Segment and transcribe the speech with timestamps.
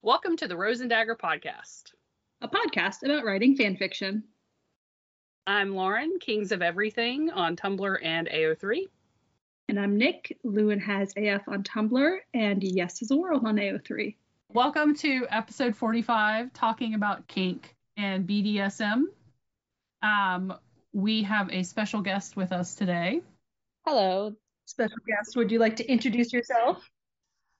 [0.00, 1.92] Welcome to the Rose and Dagger podcast.
[2.40, 4.24] a podcast about writing fan fiction.
[5.46, 8.88] I'm Lauren, Kings of Everything on Tumblr and AO3.
[9.66, 10.38] And I'm Nick.
[10.44, 14.14] Lewin has AF on Tumblr and Yes is a World on AO3.
[14.52, 19.04] Welcome to episode 45, talking about kink and BDSM.
[20.02, 20.52] Um,
[20.92, 23.22] we have a special guest with us today.
[23.86, 24.34] Hello.
[24.66, 26.86] Special guest, would you like to introduce yourself?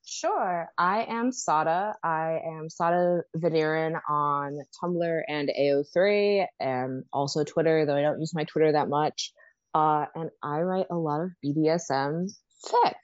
[0.04, 0.68] Sure.
[0.76, 1.94] I am Sada.
[2.04, 8.34] I am Sada Venerin on Tumblr and AO3 and also Twitter, though I don't use
[8.34, 9.32] my Twitter that much.
[9.74, 12.30] Uh, and I write a lot of BDSM
[12.64, 12.94] fic.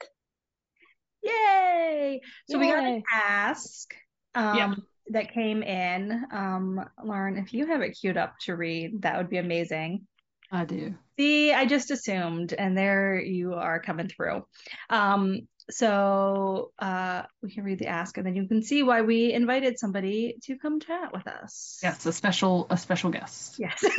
[1.21, 2.21] Yay!
[2.49, 3.93] So we got an ask
[4.33, 4.73] um, Yeah.
[5.09, 6.25] that came in.
[6.31, 10.07] Um, Lauren, if you have it queued up to read, that would be amazing.
[10.51, 10.95] I do.
[11.19, 14.45] See, I just assumed, and there you are coming through.
[14.89, 19.31] Um, so uh, we can read the ask, and then you can see why we
[19.31, 21.79] invited somebody to come chat with us.
[21.83, 23.57] Yes, a special a special guest.
[23.59, 23.83] Yes.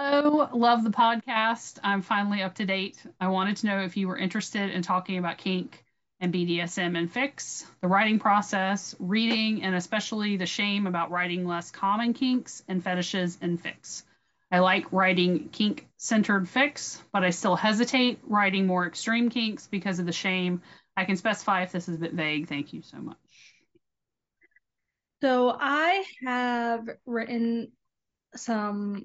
[0.00, 1.80] Hello, love the podcast.
[1.82, 3.04] I'm finally up to date.
[3.18, 5.84] I wanted to know if you were interested in talking about kink
[6.20, 11.72] and BDSM and fics, the writing process, reading, and especially the shame about writing less
[11.72, 14.04] common kinks and fetishes and fics.
[14.52, 19.98] I like writing kink centered fics, but I still hesitate writing more extreme kinks because
[19.98, 20.62] of the shame.
[20.96, 22.46] I can specify if this is a bit vague.
[22.46, 23.16] Thank you so much.
[25.22, 27.72] so I have written
[28.36, 29.04] some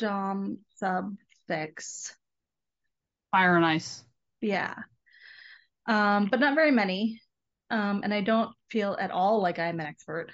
[0.00, 1.14] Dom sub
[1.48, 2.12] fics.
[3.30, 4.02] Fire and ice.
[4.40, 4.74] Yeah.
[5.86, 7.20] Um, but not very many.
[7.70, 10.32] Um, and I don't feel at all like I'm an expert.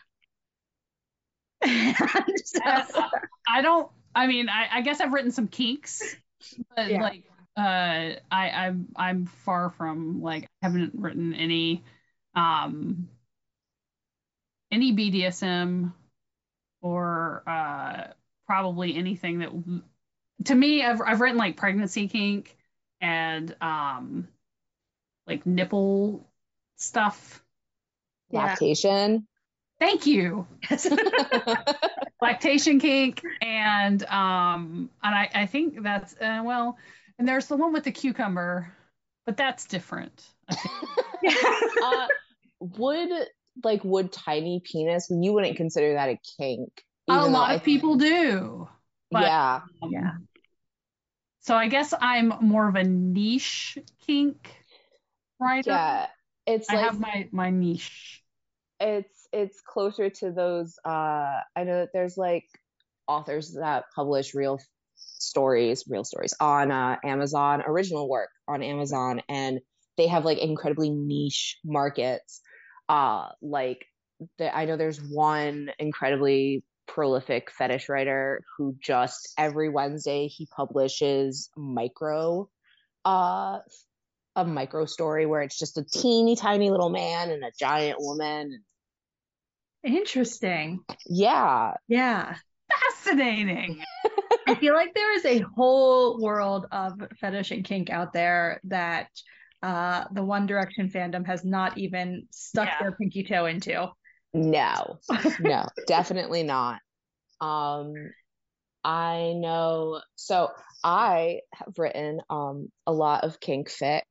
[2.45, 2.61] So-
[3.49, 3.91] I don't.
[4.15, 6.17] I mean, I, I guess I've written some kinks,
[6.75, 7.03] but Yeah.
[7.03, 7.25] like,
[7.57, 11.83] uh, I I'm I'm far from like I haven't written any,
[12.35, 13.09] um,
[14.71, 15.93] any BDSM
[16.83, 18.09] or uh
[18.47, 19.51] probably anything that
[20.45, 22.57] to me I've I've written like pregnancy kink
[23.01, 24.29] and um
[25.27, 26.27] like nipple
[26.77, 27.43] stuff.
[28.31, 28.45] Yeah.
[28.45, 29.27] Lactation.
[29.79, 30.47] Thank you.
[32.23, 36.79] lactation kink and um and I I think that's uh, well
[37.19, 38.73] and there's the one with the cucumber
[39.25, 40.25] but that's different.
[41.83, 42.07] Uh,
[42.61, 43.11] would
[43.65, 45.09] like would tiny penis?
[45.11, 46.71] You wouldn't consider that a kink.
[47.09, 48.69] A lot of people do.
[49.11, 49.61] But, yeah.
[49.83, 50.11] um, Yeah.
[51.41, 54.53] So I guess I'm more of a niche kink
[55.39, 55.71] writer.
[55.71, 56.07] Yeah.
[56.47, 58.23] It's I like have my my niche.
[58.81, 62.45] it's it's closer to those uh i know that there's like
[63.07, 64.61] authors that publish real
[64.97, 69.61] stories real stories on uh amazon original work on amazon and
[69.97, 72.43] they have like incredibly niche markets
[72.89, 73.87] uh like
[74.39, 81.51] the, i know there's one incredibly prolific fetish writer who just every wednesday he publishes
[81.57, 82.49] micro
[83.05, 83.59] uh
[84.37, 88.63] a micro story where it's just a teeny tiny little man and a giant woman
[89.85, 90.81] Interesting.
[91.07, 92.37] yeah Yeah.
[92.91, 93.85] Fascinating.
[94.49, 99.09] I feel like there is a whole world of fetish and kink out there that
[99.63, 102.77] uh, the One Direction fandom has not even stuck Yeah.
[102.81, 103.89] their pinky toe into.
[104.37, 104.99] No,
[105.41, 106.81] no, definitely not.
[107.41, 107.95] Um,
[108.85, 110.03] I know.
[110.15, 110.51] So
[110.85, 114.03] I have written um a lot of kink fic,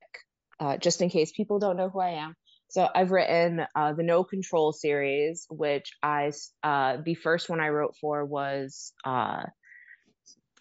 [0.60, 2.36] uh, just in case people don't know who I am.
[2.70, 6.32] So I've written uh, the No Control series, which I
[6.64, 9.44] uh the first one I wrote for was uh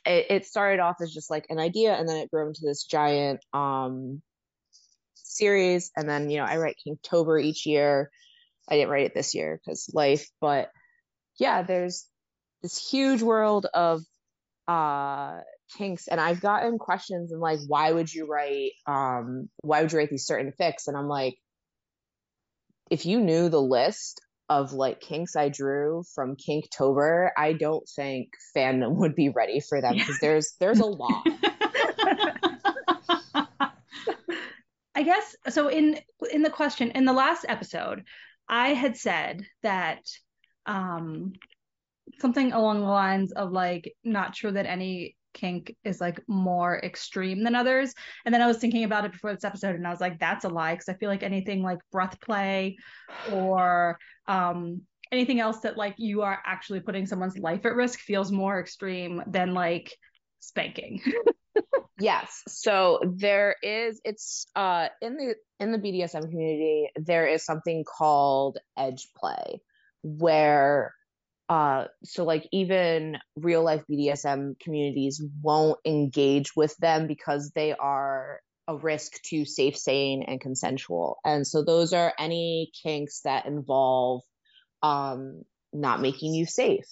[0.07, 2.85] it, it started off as just like an idea, and then it grew into this
[2.85, 4.21] giant um
[5.15, 8.11] series, and then you know I write Kinktober each year.
[8.69, 10.71] I didn't write it this year because life, but
[11.39, 12.07] yeah, there's
[12.63, 14.03] this huge world of
[14.67, 15.41] uh
[15.77, 19.99] kinks and I've gotten questions and like why would you write um why would you
[19.99, 21.37] write these certain fics and I'm like
[22.91, 28.31] if you knew the list of like kinks I drew from Kinktober, I don't think
[28.57, 31.27] fandom would be ready for them because there's there's a lot.
[34.97, 35.99] I guess so in
[36.31, 38.05] in the question in the last episode,
[38.49, 40.01] I had said that
[40.67, 41.33] um
[42.19, 47.43] something along the lines of like not sure that any kink is like more extreme
[47.43, 47.93] than others.
[48.25, 50.45] And then I was thinking about it before this episode and I was like, that's
[50.45, 50.75] a lie.
[50.77, 52.77] Cause I feel like anything like breath play
[53.33, 54.83] or um
[55.13, 59.23] anything else that like you are actually putting someone's life at risk feels more extreme
[59.27, 59.95] than like
[60.41, 61.01] spanking.
[62.01, 62.43] yes.
[62.49, 68.59] So there is it's uh in the in the BDSM community there is something called
[68.77, 69.61] edge play
[70.03, 70.95] where
[71.49, 78.41] uh so like even real life BDSM communities won't engage with them because they are
[78.67, 81.19] a risk to safe, sane, and consensual.
[81.25, 84.23] And so those are any kinks that involve
[84.83, 85.43] um,
[85.73, 86.87] not making you safe,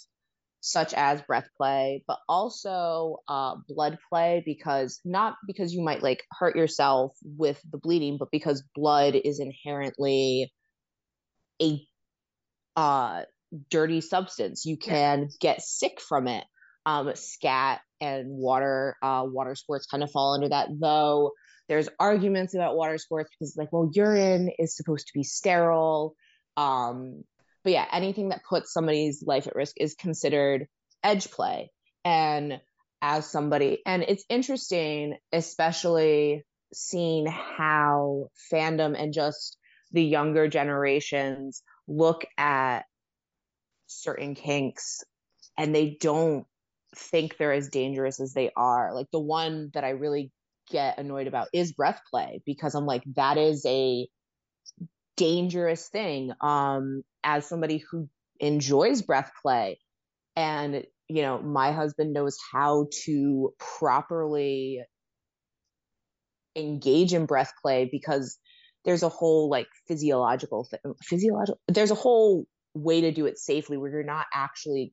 [0.64, 6.22] such as breath play, but also uh, blood play, because not because you might like
[6.30, 10.52] hurt yourself with the bleeding, but because blood is inherently
[11.60, 11.84] a
[12.76, 13.22] uh,
[13.70, 14.64] dirty substance.
[14.64, 16.44] You can get sick from it.
[16.86, 21.32] Um, scat and water, uh, water sports kind of fall under that, though
[21.68, 26.14] there's arguments about water sports because like, well, urine is supposed to be sterile.
[26.56, 27.24] Um,
[27.64, 30.66] but yeah, anything that puts somebody's life at risk is considered
[31.02, 31.70] edge play.
[32.04, 32.60] And
[33.00, 39.58] as somebody, and it's interesting, especially seeing how fandom and just
[39.92, 42.84] the younger generations look at
[43.86, 45.04] certain kinks
[45.58, 46.46] and they don't
[46.96, 48.94] think they're as dangerous as they are.
[48.94, 50.30] Like the one that I really
[50.70, 54.08] get annoyed about is breath play because I'm like, that is a
[55.16, 56.32] dangerous thing.
[56.40, 58.08] Um, as somebody who
[58.40, 59.78] enjoys breath play.
[60.36, 64.82] And you know my husband knows how to properly
[66.56, 68.38] engage in breath play because
[68.84, 73.76] there's a whole like physiological th- physiological there's a whole way to do it safely
[73.76, 74.92] where you're not actually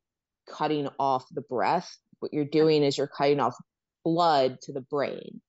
[0.50, 1.90] cutting off the breath.
[2.20, 3.56] What you're doing is you're cutting off
[4.04, 5.42] blood to the brain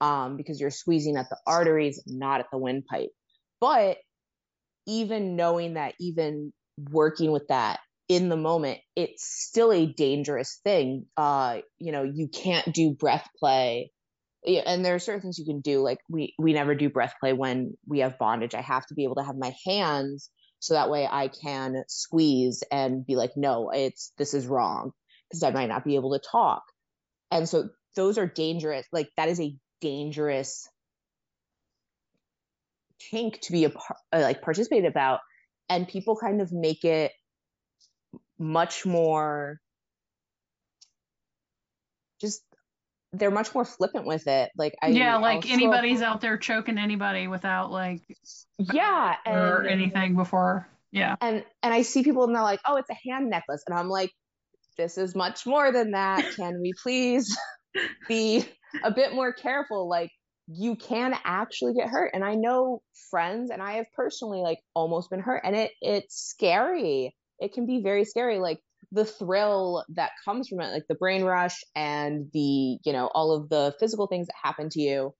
[0.00, 3.10] um, because you're squeezing at the arteries not at the windpipe
[3.62, 3.98] but
[4.88, 6.52] even knowing that, even
[6.90, 7.78] working with that
[8.08, 11.06] in the moment, it's still a dangerous thing.
[11.16, 13.92] Uh, you know, you can't do breath play.
[14.44, 15.80] And there are certain things you can do.
[15.80, 18.56] Like we we never do breath play when we have bondage.
[18.56, 22.64] I have to be able to have my hands so that way I can squeeze
[22.72, 24.90] and be like, no, it's this is wrong
[25.30, 26.64] because I might not be able to talk.
[27.30, 28.84] And so those are dangerous.
[28.90, 30.68] Like that is a dangerous
[33.10, 35.20] kink to be a part, uh, like participate about
[35.68, 37.12] and people kind of make it
[38.38, 39.58] much more
[42.20, 42.42] just
[43.12, 44.50] they're much more flippant with it.
[44.56, 48.00] Like I, yeah like anybody's out there choking anybody without like
[48.58, 50.68] yeah or anything before.
[50.90, 51.16] Yeah.
[51.20, 53.62] And and i see people and they're like oh it's a hand necklace.
[53.66, 54.10] And i'm like
[54.78, 56.24] this is much more than that.
[56.36, 57.36] Can we please
[58.08, 58.44] be
[58.82, 59.88] a bit more careful?
[59.88, 60.10] Like
[60.48, 62.10] you can actually get hurt.
[62.14, 66.16] And i know friends and i have personally like almost been hurt and it it's
[66.16, 67.14] scary.
[67.38, 68.60] It can be very scary like
[68.92, 73.32] the thrill that comes from it like the brain rush and the you know all
[73.32, 75.14] of the physical things that happen to you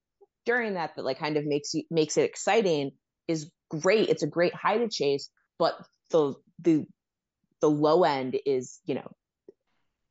[0.45, 2.91] during that that like kind of makes you makes it exciting
[3.27, 4.09] is great.
[4.09, 5.75] It's a great high to chase but
[6.11, 6.85] the the
[7.61, 9.09] the low end is you know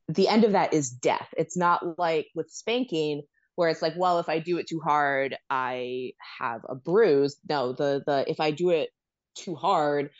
[0.08, 1.28] the end of that is death.
[1.36, 3.22] It's not like with spanking
[3.62, 7.36] where it's like well if i do it too hard i have a bruise.
[7.48, 8.90] No the the if i do it
[9.36, 10.10] too hard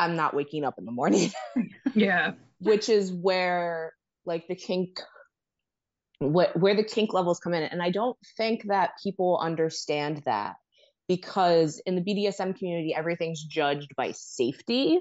[0.00, 1.30] i'm not waking up in the morning.
[1.94, 2.32] Yeah.
[2.58, 3.92] Which is where
[4.26, 5.00] like the kink
[6.18, 7.62] what where the kink levels come in.
[7.62, 10.56] And i don't think that people understand that
[11.06, 14.98] because in the bdsm community everything's judged by safety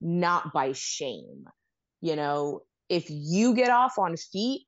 [0.00, 1.44] not by shame.
[2.00, 4.62] You know if you get off on feet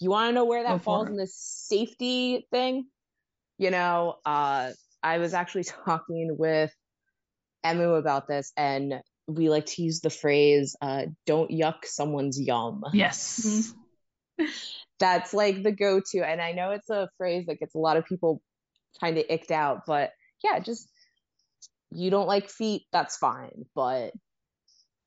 [0.00, 2.86] you want to know where that falls in the safety thing?
[3.58, 4.70] You know, uh,
[5.02, 6.72] I was actually talking with
[7.66, 12.84] Emu about this, and we like to use the phrase uh, "don't yuck someone's yum."
[12.92, 13.72] Yes,
[14.98, 18.06] that's like the go-to, and I know it's a phrase that gets a lot of
[18.06, 18.42] people
[19.00, 20.88] kind of icked out, but yeah, just
[21.90, 24.12] you don't like feet, that's fine, but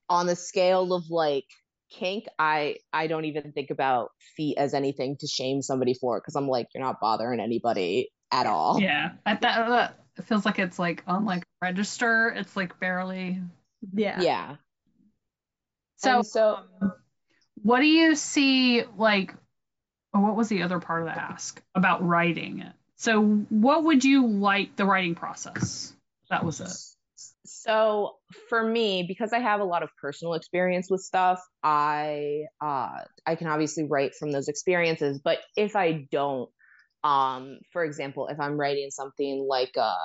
[0.09, 1.45] on the scale of like
[1.93, 6.35] kink, I I don't even think about feet as anything to shame somebody for because
[6.35, 8.81] I'm like, you're not bothering anybody at all.
[8.81, 12.33] Yeah, at that, uh, it feels like it's like on like register.
[12.35, 13.41] It's like barely.
[13.93, 14.21] Yeah.
[14.21, 14.55] Yeah.
[15.97, 16.93] So so, um,
[17.61, 19.33] what do you see like?
[20.21, 22.73] what was the other part of the ask about writing it?
[22.97, 25.93] So, what would you like the writing process?
[26.29, 26.71] That was it.
[27.65, 28.15] So
[28.49, 32.89] for me, because I have a lot of personal experience with stuff, I uh
[33.25, 35.21] I can obviously write from those experiences.
[35.23, 36.49] But if I don't,
[37.05, 39.95] um, for example, if I'm writing something like uh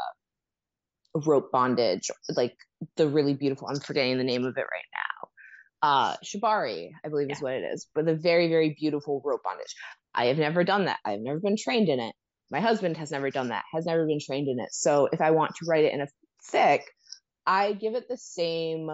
[1.26, 2.54] rope bondage, like
[2.96, 5.88] the really beautiful I'm forgetting the name of it right now.
[5.88, 9.74] Uh Shibari, I believe is what it is, but the very, very beautiful rope bondage.
[10.14, 10.98] I have never done that.
[11.04, 12.14] I've never been trained in it.
[12.52, 14.68] My husband has never done that, has never been trained in it.
[14.70, 16.06] So if I want to write it in a
[16.52, 16.82] fic,
[17.48, 18.90] I give it the same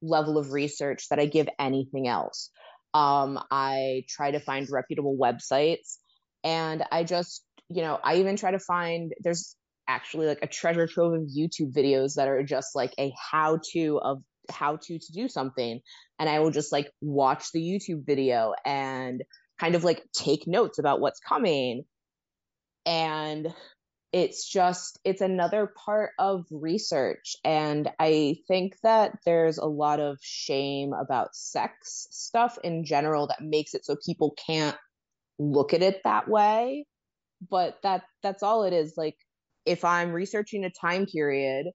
[0.00, 2.50] level of research that I give anything else.
[2.94, 5.98] Um, I try to find reputable websites
[6.42, 9.54] and I just, you know, I even try to find there's
[9.86, 14.00] actually like a treasure trove of YouTube videos that are just like a how to
[14.02, 15.80] of how to to do something
[16.18, 19.22] and I will just like watch the YouTube video and
[19.60, 21.84] kind of like take notes about what's coming
[22.86, 23.52] and
[24.12, 27.36] it's just it's another part of research.
[27.44, 33.42] And i think that there's a lot of shame about sex stuff in general that
[33.42, 34.76] makes it so people can't
[35.38, 36.86] look at it that way.
[37.50, 38.94] But that that's all it is.
[38.96, 39.16] Like
[39.66, 41.66] if i'm researching a time period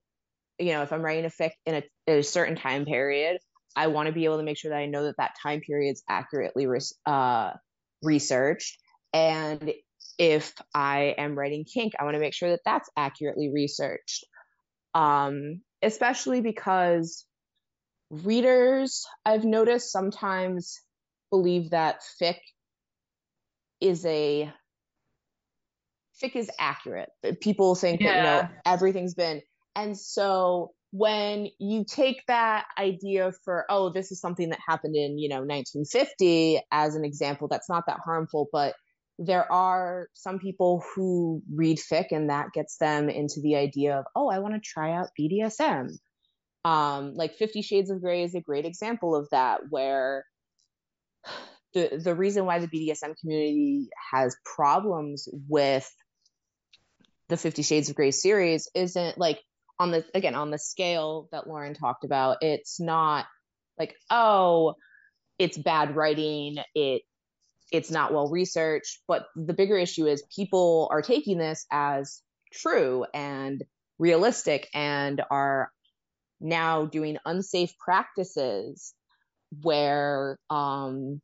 [0.58, 3.38] you know if i'm writing a fic in a, in a certain time period
[3.76, 6.02] i want to be able to make sure that i know that that time period's
[6.08, 6.66] accurately
[7.06, 7.52] uh,
[8.04, 8.78] researched.
[9.12, 9.72] And
[10.18, 14.26] if I am writing kink, I want to make sure that that's accurately researched.
[14.94, 17.24] Um, especially because
[18.10, 20.80] readers, I've noticed sometimes
[21.30, 22.36] believe that fic
[23.80, 24.52] is a
[26.22, 27.10] fic is accurate.
[27.40, 28.12] People think yeah.
[28.12, 29.42] that you know everything's been,
[29.74, 35.18] and so when you take that idea for oh this is something that happened in
[35.18, 38.76] you know 1950 as an example that's not that harmful but
[39.18, 44.04] there are some people who read fic and that gets them into the idea of
[44.16, 45.90] oh i want to try out bdsm
[46.66, 50.24] um, like 50 shades of grey is a great example of that where
[51.74, 55.88] the the reason why the bdsm community has problems with
[57.28, 59.40] the 50 shades of grey series isn't like
[59.78, 63.26] on the again on the scale that lauren talked about it's not
[63.78, 64.74] like oh
[65.38, 67.02] it's bad writing it
[67.72, 69.00] it's not well researched.
[69.08, 73.62] But the bigger issue is people are taking this as true and
[73.98, 75.70] realistic and are
[76.40, 78.92] now doing unsafe practices
[79.62, 81.20] where um,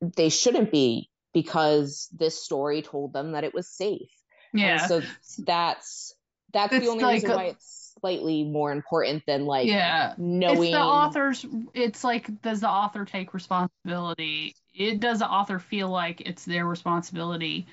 [0.00, 4.10] they shouldn't be because this story told them that it was safe.
[4.52, 4.80] Yeah.
[4.80, 5.02] And so
[5.38, 6.14] that's
[6.52, 10.62] that's it's the only like reason why it's slightly more important than like yeah knowing
[10.64, 15.88] it's the author's it's like does the author take responsibility it does the author feel
[15.88, 17.66] like it's their responsibility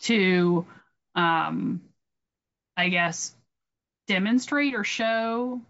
[0.00, 0.66] to
[1.14, 1.80] um
[2.76, 3.34] i guess
[4.06, 5.60] demonstrate or show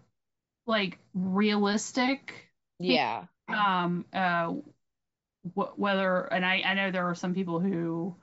[0.65, 4.53] like realistic yeah um uh
[5.55, 8.15] wh- whether and i i know there are some people who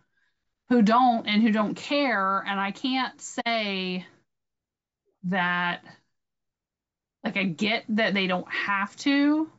[0.69, 4.07] who don't and who don't care and i can't say
[5.25, 5.83] that
[7.25, 9.51] like I get that they don't have to,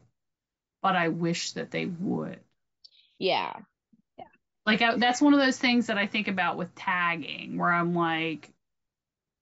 [0.82, 2.40] but I wish that they would.
[3.20, 3.54] Yeah.
[4.18, 4.26] Yeah.
[4.66, 7.94] Like I, that's one of those things that I think about with tagging where I'm
[7.96, 8.52] like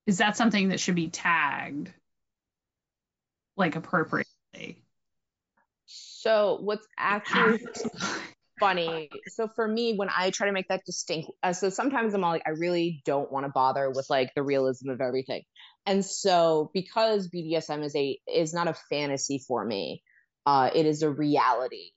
[0.06, 1.90] is that something that should be tagged
[3.56, 4.82] like appropriately?
[5.86, 7.64] So what's actually
[8.60, 9.10] funny.
[9.28, 12.32] So for me, when I try to make that distinct, uh, so sometimes I'm all
[12.32, 15.42] like, I really don't want to bother with like the realism of everything.
[15.86, 20.02] And so because BDSM is a is not a fantasy for me,
[20.46, 21.90] uh, it is a reality.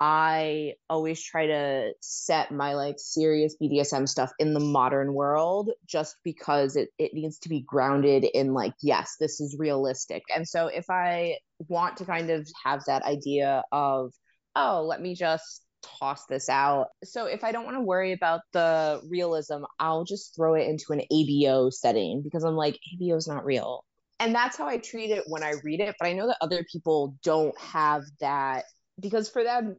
[0.00, 6.16] I always try to set my like serious BDSM stuff in the modern world just
[6.24, 10.22] because it, it needs to be grounded in like, yes, this is realistic.
[10.34, 11.36] And so if I
[11.68, 14.12] want to kind of have that idea of,
[14.56, 16.86] oh, let me just toss this out.
[17.04, 20.92] So if I don't want to worry about the realism, I'll just throw it into
[20.92, 23.84] an ABO setting because I'm like, ABO is not real.
[24.18, 25.94] And that's how I treat it when I read it.
[25.98, 28.64] But I know that other people don't have that
[28.98, 29.76] because for them,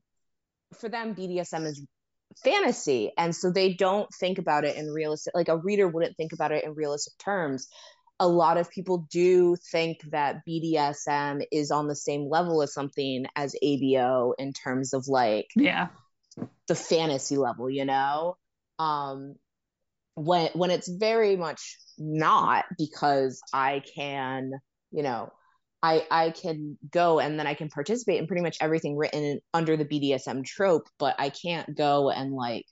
[0.79, 1.85] for them, BDSM is
[2.43, 3.11] fantasy.
[3.17, 6.51] And so they don't think about it in realistic, like a reader wouldn't think about
[6.51, 7.67] it in realistic terms
[8.21, 13.25] a lot of people do think that BDSM is on the same level as something
[13.35, 15.87] as ABO in terms of like yeah
[16.67, 18.37] the fantasy level, you know?
[18.77, 19.35] Um
[20.13, 24.51] when when it's very much not because I can,
[24.91, 25.31] you know,
[25.83, 29.77] I I can go and then I can participate in pretty much everything written under
[29.77, 32.65] the BDSM trope, but I can't go and like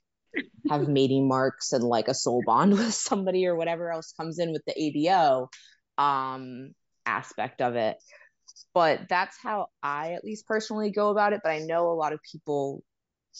[0.68, 4.52] have mating marks and like a soul bond with somebody or whatever else comes in
[4.52, 5.48] with the ABO.
[5.98, 6.72] Um,
[7.06, 7.96] aspect of it.
[8.74, 11.40] But that's how I at least personally go about it.
[11.42, 12.82] But I know a lot of people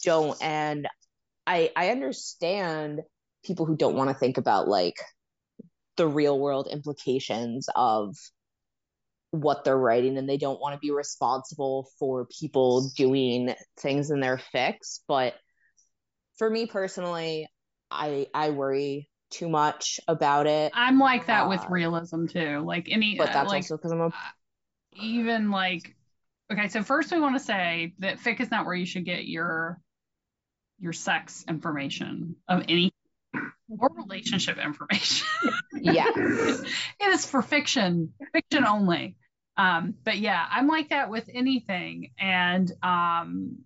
[0.04, 0.36] don't.
[0.42, 0.88] And
[1.46, 3.00] I I understand
[3.44, 4.96] people who don't want to think about like
[5.96, 8.14] the real world implications of
[9.30, 14.20] what they're writing and they don't want to be responsible for people doing things in
[14.20, 15.34] their fics but
[16.38, 17.46] for me personally
[17.90, 22.58] i i worry too much about it I'm like that with Uh, realism too.
[22.60, 24.12] Like any, but uh, that's like also because i'm a
[24.92, 25.94] even like
[26.52, 26.68] okay.
[26.68, 29.80] So first, we want to say that fic is not where you should get your
[30.78, 32.92] your sex information of any
[33.68, 35.26] or relationship information.
[35.80, 36.66] yeah it
[37.08, 39.16] is for fiction, fiction only.
[39.60, 42.12] Um, but yeah, I'm like that with anything.
[42.18, 43.58] And um,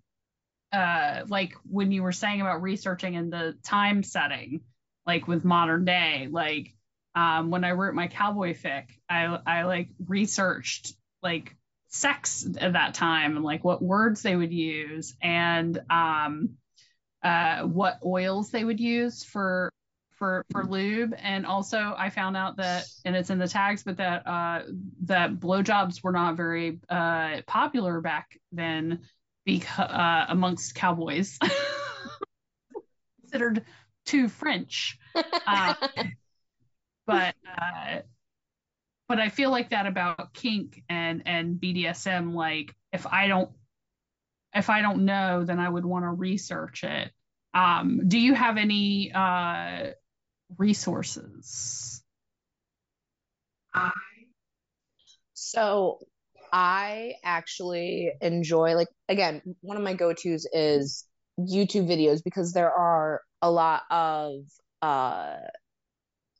[0.73, 4.59] uh, like when you were saying about researching in the time setting,
[5.07, 6.73] like with modern day, like
[7.15, 11.55] um, when I wrote my cowboy fic, I I like researched like
[11.87, 16.57] sex at that time and like what words they would use and um,
[17.23, 19.71] uh, what oils they would use for
[20.17, 21.13] for for lube.
[21.17, 24.63] And also i found out that and it's in the tags but that uh
[25.03, 29.01] that blowjobs were not very uh popular back then
[29.45, 31.37] because uh amongst cowboys.
[33.21, 33.63] Considered
[34.05, 34.97] too french.
[35.47, 35.73] Uh,
[37.05, 37.99] but uh
[39.07, 43.49] but i feel like that about kink and and bdsm like if i don't
[44.53, 47.11] if i don't know then i would want to research it.
[47.53, 49.91] Um do you have any uh
[50.57, 52.03] resources.
[55.33, 55.99] So
[56.51, 61.05] I actually enjoy like again, one of my go-tos is
[61.39, 64.35] YouTube videos because there are a lot of
[64.81, 65.35] uh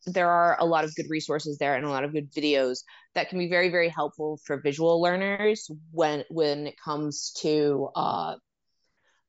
[0.07, 2.83] there are a lot of good resources there and a lot of good videos
[3.15, 8.35] that can be very very helpful for visual learners when when it comes to uh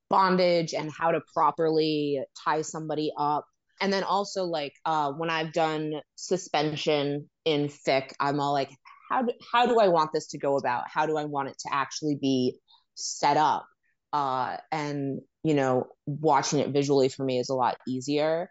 [0.08, 3.46] bondage and how to properly tie somebody up
[3.80, 8.70] and then also like uh when I've done suspension in fic I'm all like
[9.08, 10.84] how do, how do I want this to go about?
[10.92, 12.58] How do I want it to actually be
[12.94, 13.66] set up?
[14.12, 18.50] Uh, and you know, watching it visually for me is a lot easier.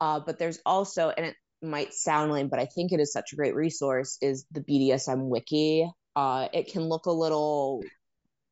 [0.00, 3.32] Uh, but there's also, and it might sound lame, but I think it is such
[3.32, 4.18] a great resource.
[4.20, 5.88] Is the BDSM wiki?
[6.14, 7.82] Uh, it can look a little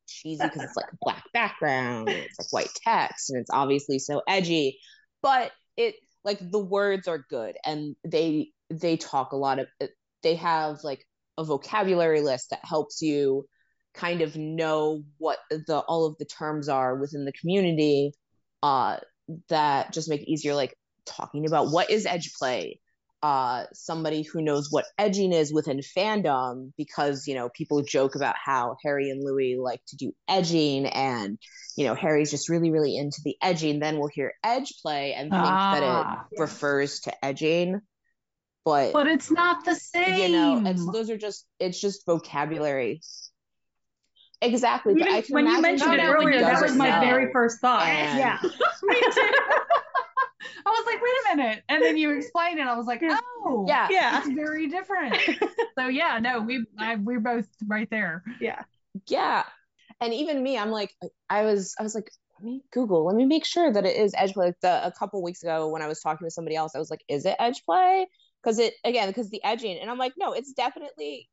[0.07, 4.79] cheesy because it's like black background, it's like white text, and it's obviously so edgy.
[5.21, 9.67] But it like the words are good, and they they talk a lot of.
[10.23, 11.05] They have like
[11.37, 13.45] a vocabulary list that helps you
[13.93, 18.11] kind of know what the all of the terms are within the community
[18.63, 18.97] uh
[19.49, 22.79] that just make it easier like talking about what is edge play
[23.23, 28.35] uh somebody who knows what edging is within fandom because you know people joke about
[28.37, 31.39] how harry and louis like to do edging and
[31.77, 35.31] you know harry's just really really into the edging then we'll hear edge play and
[35.31, 36.25] think that Ah.
[36.31, 37.79] it refers to edging
[38.65, 42.99] but but it's not the same you know it's those are just it's just vocabulary
[44.41, 46.99] exactly but Even i can when you mentioned it earlier, that was my now.
[46.99, 47.87] very first thought.
[47.87, 48.37] And- yeah.
[48.83, 49.29] Me too.
[50.65, 51.63] I was like, wait a minute.
[51.69, 52.67] And then you explained it.
[52.67, 54.19] I was like, oh, yeah Yeah.
[54.19, 55.15] it's very different.
[55.77, 58.23] so yeah, no, we I, we're both right there.
[58.39, 58.61] Yeah.
[59.07, 59.43] yeah
[60.01, 60.93] and even me i'm like
[61.29, 64.13] i was i was like let me google let me make sure that it is
[64.17, 66.73] edge play like the, a couple weeks ago when i was talking with somebody else
[66.75, 68.07] i was like is it edge play
[68.41, 71.29] because it again because the edging and i'm like no it's definitely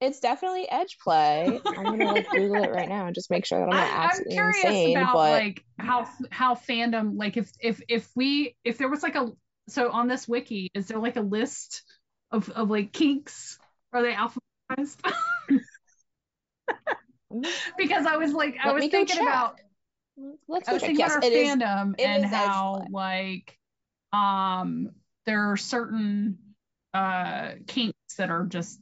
[0.00, 3.58] it's definitely edge play i'm gonna like google it right now and just make sure
[3.60, 7.50] that i'm not I, I'm curious insane about but like how how fandom like if
[7.60, 9.30] if if we if there was like a
[9.68, 11.82] so on this wiki is there like a list
[12.30, 13.58] of of like kinks
[13.92, 14.96] are they alphabetized
[17.76, 19.26] because I was like I Let was thinking check.
[19.28, 19.56] about
[20.48, 20.88] let's I go was check.
[20.88, 23.58] thinking yes about our it is fandom it and is how like
[24.12, 24.90] um
[25.26, 26.38] there are certain
[26.94, 28.80] uh kinks that are just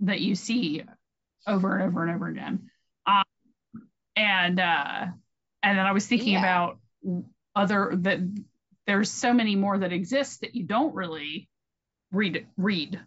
[0.00, 0.82] that you see
[1.46, 2.70] over and over and over again.
[3.06, 3.24] Um
[4.14, 5.06] and uh
[5.62, 6.38] and then I was thinking Yeah.
[6.40, 6.78] about
[7.54, 8.20] other that
[8.86, 11.48] there's so many more that exist that you don't really
[12.12, 13.00] read read.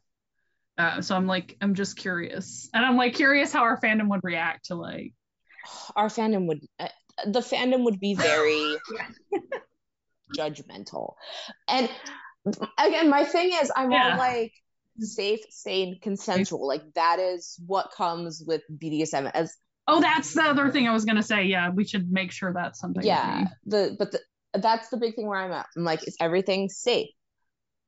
[0.78, 4.22] Uh, so I'm like I'm just curious, and I'm like curious how our fandom would
[4.24, 5.14] react to like
[5.96, 6.88] our fandom would uh,
[7.28, 8.78] the fandom would be very
[10.38, 11.16] judgmental
[11.68, 11.90] and
[12.78, 14.12] again my thing is i'm Yeah.
[14.14, 14.54] all like
[15.02, 19.56] safe sane consensual like that is what comes with bdsm as
[19.92, 21.46] Oh, that's the other thing I was gonna say.
[21.46, 23.04] Yeah, we should make sure that's something.
[23.04, 24.20] yeah the but the,
[24.60, 27.10] that's the big thing where i'm at i'm like is everything safe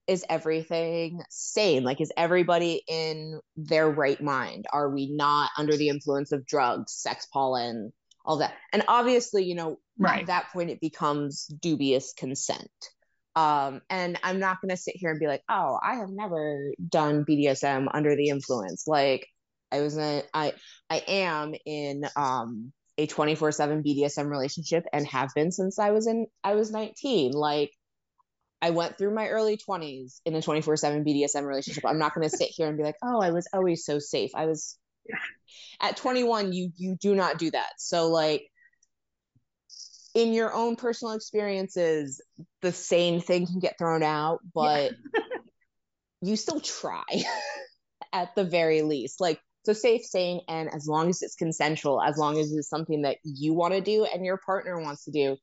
[0.07, 1.83] is everything sane?
[1.83, 4.65] Like, is everybody in their right mind?
[4.73, 7.93] Are we not under the influence of drugs, sex pollen,
[8.25, 8.53] all that?
[8.73, 10.21] And obviously, you know, Right.
[10.21, 12.71] at that point, it becomes dubious consent.
[13.35, 16.73] Um, and I'm not going to sit here and be like, oh, I have never
[16.87, 18.87] done BDSM under the influence.
[18.87, 19.27] Like,
[19.71, 20.53] I was in, I,
[20.89, 26.07] I am in, um, a 24 7 BDSM relationship and have been since I was
[26.07, 27.31] in, I was 19.
[27.31, 27.71] Like,
[28.61, 31.85] I went through my early 20s in a 24 7 BDSM relationship.
[31.85, 34.31] I'm not going to sit here and be like, oh, I was always so safe.
[34.35, 34.77] I was
[35.81, 37.71] at 21, you, you do not do that.
[37.77, 38.50] So, like,
[40.13, 42.21] in your own personal experiences,
[42.61, 44.91] the same thing can get thrown out, but
[46.21, 47.03] you still try
[48.13, 49.21] at the very least.
[49.21, 53.03] Like, so safe, saying, and as long as it's consensual, as long as it's something
[53.03, 55.37] that you want to do and your partner wants to do,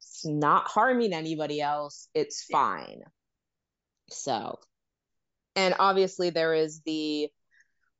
[0.00, 3.00] it's not harming anybody else, it's fine.
[4.10, 4.58] So,
[5.56, 7.28] and obviously, there is the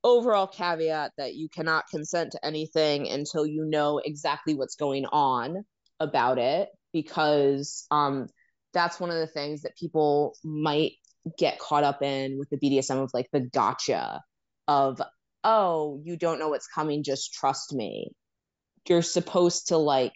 [0.05, 5.65] overall caveat that you cannot consent to anything until you know exactly what's going on
[6.01, 8.29] about it because um
[8.73, 10.93] that's one of the things that people might
[11.39, 14.23] get caught up in with the BDSM of like the gotcha
[14.67, 15.01] of
[15.45, 18.11] oh you don't know what's coming just trust me.
[18.89, 20.15] You're supposed to like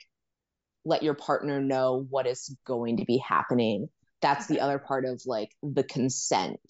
[0.85, 3.89] let your partner know what is going to be happening.
[4.21, 6.61] That's the other part of like the consent.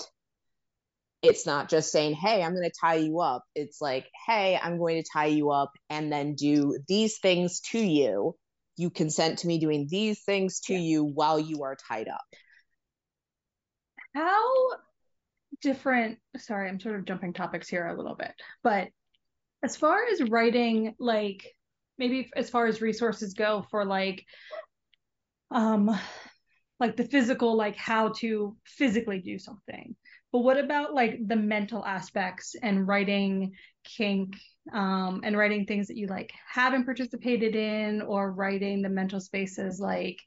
[1.22, 3.44] It's not just saying hey i'm going to tie you up.
[3.55, 7.79] It's like hey i'm going to tie you up and then do these things to
[7.79, 8.35] you
[8.77, 12.23] you consent to me doing these things to you while you are tied up
[14.15, 14.71] How
[15.61, 18.33] different, sorry, I'm sort of jumping topics here a little bit,
[18.63, 18.89] but
[19.63, 21.47] as far as writing, like
[21.99, 24.25] maybe as far as resources go for like,
[25.51, 25.97] um,
[26.81, 29.95] like the physical, like how to physically do something.
[30.33, 33.53] But what about like the mental aspects and writing
[33.85, 34.37] kink
[34.73, 39.79] um, and writing things that you like haven't participated in or writing the mental spaces
[39.79, 40.21] like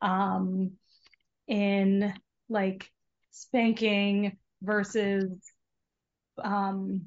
[0.00, 0.72] um,
[1.46, 2.14] in
[2.48, 2.90] like
[3.32, 5.30] spanking versus
[6.42, 7.02] um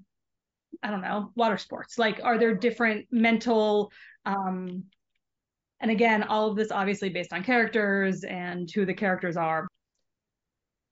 [0.81, 1.97] i don't know water sports?
[1.97, 3.91] Like are there different mental
[4.25, 4.83] um
[5.79, 9.67] and again all of this obviously based on characters and who the characters are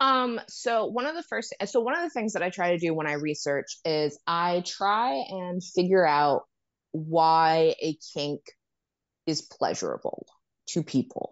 [0.02, 2.78] um so one of the first so one of the things that i try to
[2.78, 6.42] do when i research is i try and figure out
[6.92, 8.42] why a kink
[9.28, 10.26] is pleasurable
[10.68, 11.32] to people.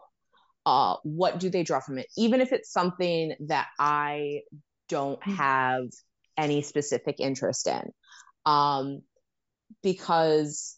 [0.66, 2.08] Uh what do they draw from it?
[2.18, 4.42] Even if it's something that i
[4.88, 5.84] don't have
[6.38, 7.92] any specific interest in.
[8.46, 9.02] Um
[9.84, 10.78] because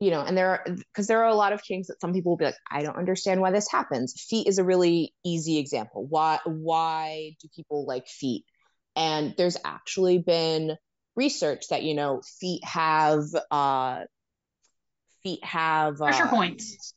[0.00, 2.32] you know and there are because there are a lot of kinks that some people
[2.32, 4.14] will be like i don't understand why this happens.
[4.28, 6.06] Feet is a really easy example.
[6.08, 8.44] Why why do people like feet?
[8.96, 10.76] And there's actually been
[11.16, 14.00] research that you know feet have uh
[15.22, 16.94] feet have Pressure uh, points.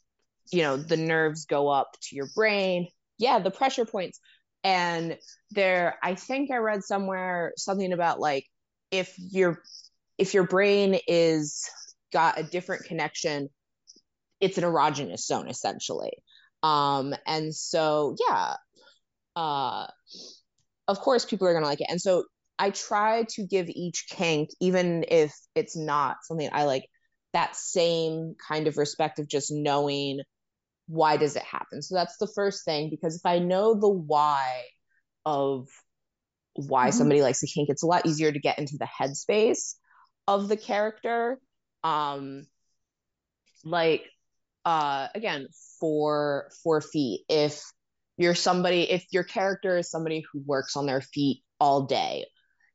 [0.51, 2.87] you know the nerves go up to your brain.
[3.17, 4.19] Yeah the pressure points.
[4.63, 5.17] And
[5.51, 8.45] there i think i read somewhere something about like
[8.91, 9.61] if your
[10.17, 11.69] if your brain is
[12.13, 13.49] got a different connection.
[14.39, 16.13] It's an erogenous zone essentially.
[16.61, 18.55] Um and so yeah
[19.35, 19.87] uh
[20.87, 21.87] of course people are gonna like it.
[21.89, 22.25] And so
[22.59, 26.85] i try to give each kink even if it's not something i like
[27.33, 30.19] that same kind of respect of just knowing
[30.87, 31.81] why does it happen.
[31.81, 34.65] So that's the first thing because if i know the why
[35.25, 35.67] of
[36.55, 36.93] why Mhm.
[36.93, 39.75] somebody likes a kink it's a lot easier to get into the headspace
[40.27, 41.39] of the character
[41.83, 42.45] um
[43.63, 44.05] like
[44.65, 45.47] uh again
[45.79, 47.21] for for feet.
[47.29, 47.61] If
[48.17, 52.25] you're somebody if your character is somebody who works on their feet all day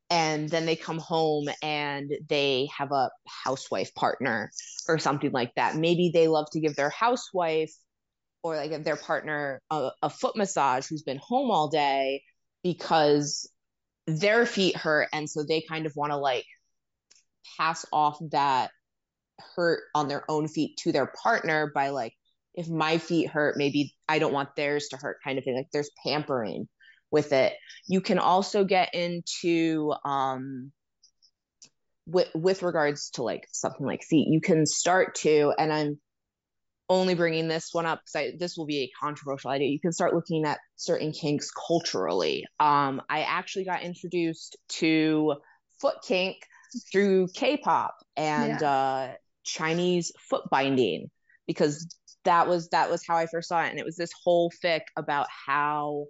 [0.09, 4.51] and then they come home and they have a housewife partner
[4.87, 7.73] or something like that maybe they love to give their housewife
[8.43, 12.21] or like their partner a, a foot massage who's been home all day
[12.63, 13.49] because
[14.07, 16.45] their feet hurt and so they kind of want to like
[17.57, 18.71] pass off that
[19.55, 22.13] hurt on their own feet to their partner by like
[22.53, 25.55] if my feet hurt maybe i don't want theirs to hurt kind of thing.
[25.55, 26.67] Like there's pampering
[27.11, 27.53] with it.
[27.87, 30.71] You can also get into um
[32.05, 35.99] with with regards to like something like feet you can start to and i'm
[36.89, 39.67] only bringing this one up because this will be a controversial idea.
[39.67, 42.45] You can start looking at certain kinks culturally.
[42.59, 45.35] Um i actually got introduced to
[45.79, 46.37] foot kink
[46.91, 49.09] through k-pop and uh
[49.45, 51.09] chinese foot binding
[51.47, 51.87] because
[52.25, 54.81] that was that was how i first saw it and it was this whole fic
[54.97, 56.05] about how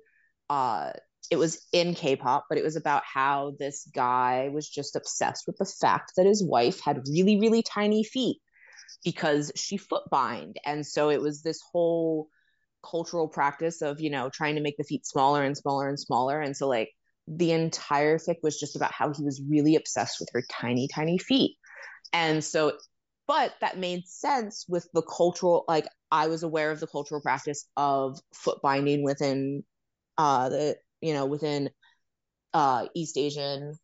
[0.49, 0.91] uh
[1.31, 5.57] it was in K-pop, but it was about how this guy was just obsessed with
[5.57, 8.37] the fact that his wife had really, really tiny feet
[9.03, 10.57] because she foot bind.
[10.65, 12.29] And so it was this whole
[12.83, 16.39] cultural practice of, you know, trying to make the feet smaller and smaller and smaller.
[16.39, 16.89] And so like
[17.27, 21.19] the entire fic was just about how he was really obsessed with her tiny, tiny
[21.19, 21.57] feet.
[22.11, 22.73] And so,
[23.29, 27.67] but that made sense with the cultural, like I was aware of the cultural practice
[27.77, 29.63] of foot binding within
[30.17, 31.69] uh the you know within
[32.55, 33.77] uh east asian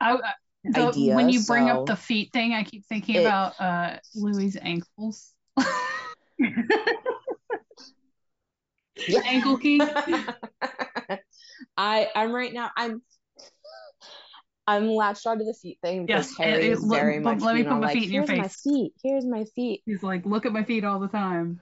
[0.00, 0.18] I,
[0.64, 3.58] the, idea, when you bring so up the feet thing, I keep thinking it- about
[3.60, 5.32] uh, Louis' ankles.
[9.26, 9.82] Ankle kink.
[11.76, 13.00] i i'm right now i'm
[14.66, 17.60] i'm latched onto the feet thing Yes, harry it- is look, very much let me
[17.60, 19.82] you know, put my like, feet in your here's my feet here's my feet.
[19.86, 21.60] He's like, look at my feet all the time.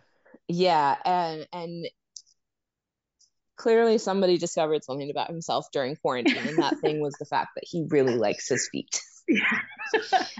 [0.48, 1.86] yeah and and
[3.56, 7.64] clearly somebody discovered something about himself during quarantine and that thing was the fact that
[7.66, 9.00] he really likes his feet.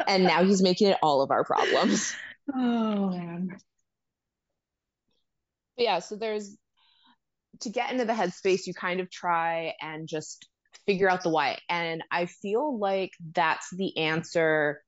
[0.08, 2.14] And now he's making it all of our problems.
[2.52, 3.56] Oh man.
[5.76, 6.56] But yeah, so there's
[7.60, 10.48] to get into the headspace, you kind of try and just
[10.86, 11.58] figure out the why.
[11.68, 14.82] And I feel like that's the answer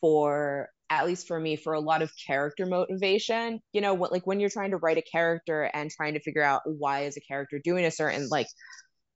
[0.00, 3.60] for at least for me for a lot of character motivation.
[3.72, 6.42] You know, what like when you're trying to write a character and trying to figure
[6.42, 8.46] out why is a character doing a certain like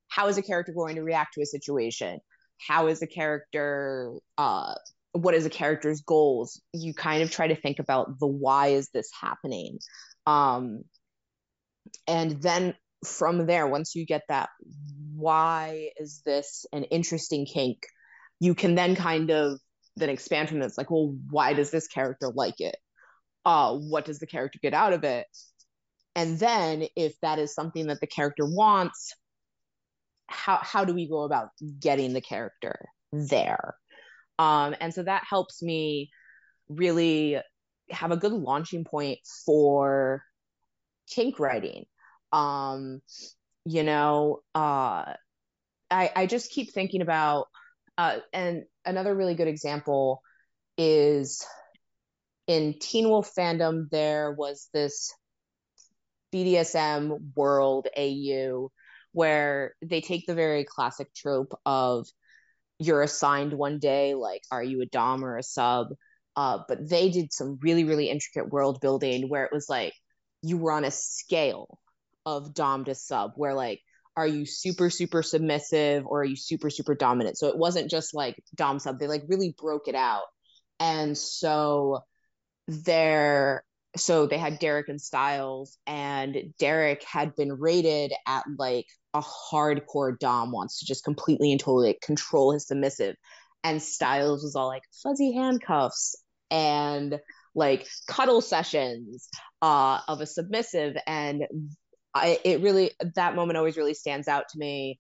[0.09, 2.19] how is a character going to react to a situation?
[2.67, 4.75] How is a character uh
[5.13, 6.61] what is a character's goals?
[6.73, 9.79] You kind of try to think about the why is this happening?
[10.27, 10.83] Um
[12.07, 12.75] and then
[13.05, 14.51] from there once you get that
[15.15, 17.79] why is this an interesting kink?
[18.41, 19.61] you can then kind of
[19.97, 22.77] then expand from this like well why does this character like it?
[23.45, 25.27] Uh what does the character get out of it?
[26.17, 29.15] And then if that is something that the character wants
[30.27, 33.75] how how do we go about getting the character there?
[34.39, 36.11] Um and so that helps me
[36.69, 37.39] really
[37.91, 40.23] have a good launching point for
[41.11, 41.85] kink writing
[42.33, 43.01] um
[43.65, 45.15] you know uh
[45.91, 47.47] i i just keep thinking about
[47.99, 50.23] uh and another really good example
[50.79, 51.45] is
[52.47, 55.13] in teen wolf fandom there was this
[56.33, 58.71] bdsm world au
[59.13, 62.07] where they take the very classic trope of
[62.81, 65.89] you're assigned one day like are you a dom or a sub?
[66.35, 69.93] Uh, but they did some really really intricate world building where it was like
[70.43, 71.79] you were on a scale
[72.27, 73.81] of dom to sub where like
[74.17, 77.39] are you super super submissive or are you super super dominant?
[77.39, 80.25] So it wasn't just like dom sub they like really broke it out.
[80.79, 82.01] And so
[82.69, 83.65] there
[83.97, 90.17] so they had derek and stiles and derek had been rated at like a hardcore
[90.19, 93.17] dom wants to just completely and totally like, control his submissive.
[93.65, 96.17] And stiles was all like fuzzy handcuffs
[96.51, 97.19] and
[97.55, 99.29] like cuddle sessions
[99.63, 100.97] uh of a submissive.
[101.07, 101.43] And
[102.15, 104.99] I it really that moment always really stands out to me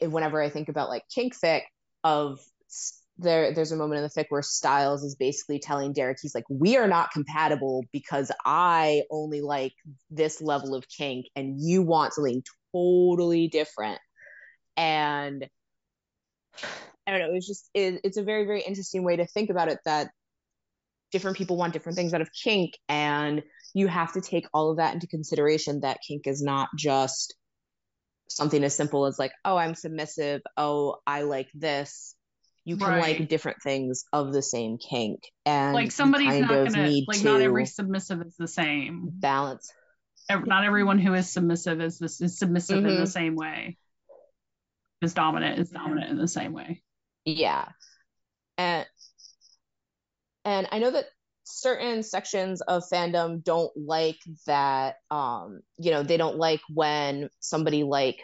[0.00, 1.62] eh, whenever I think about like kink fic
[2.04, 2.40] of
[3.18, 6.44] there there's a moment in the fic where Stiles is basically telling Derek he's like
[6.48, 9.72] we are not compatible because I only like
[10.10, 12.42] this level of kink and you want something
[12.74, 14.00] totally different.
[14.76, 15.48] And
[17.06, 19.68] I don't know it's just it, it's a very very interesting way to think about
[19.68, 20.10] it that
[21.12, 23.42] different people want different things out of kink and
[23.76, 27.34] you have to take all of that into consideration that kink is not just
[28.26, 32.16] something as simple as like oh i'm submissive oh i like this
[32.64, 33.18] you can Right.
[33.20, 37.42] like different things of the same kink and like somebody's not gonna need like not
[37.42, 39.10] every submissive is the same.
[39.12, 39.70] balance
[40.30, 43.08] Not everyone who is submissive is this is submissive in the Mhm.
[43.12, 43.76] same way.
[45.02, 46.82] Is dominant is dominant in the same way.
[47.26, 47.68] yeah
[48.56, 48.86] and
[50.46, 51.04] and i know that
[51.48, 57.84] certain sections of fandom don't like that um you know they don't like when somebody
[57.84, 58.18] like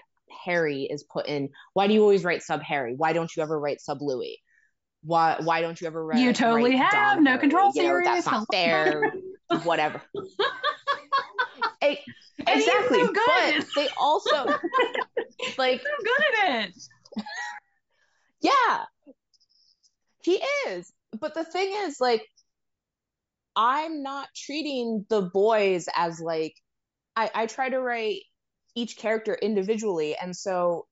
[0.44, 3.58] harry is put in why do you always write sub harry why don't you ever
[3.58, 4.38] write sub louis
[5.04, 7.40] why why don't you ever write You totally write have Dom no Harry?
[7.40, 8.04] control you know, theory.
[8.04, 9.02] that's not fair
[9.62, 10.02] whatever
[12.46, 13.54] exactly so good.
[13.58, 14.46] but they also
[15.58, 16.74] like so good at it.
[18.40, 18.84] Yeah,
[20.24, 20.92] he is.
[21.20, 22.26] But the thing is, like,
[23.54, 26.54] I'm not treating the boys as like
[27.16, 28.20] I, I try to write
[28.74, 30.16] each character individually.
[30.16, 30.86] And so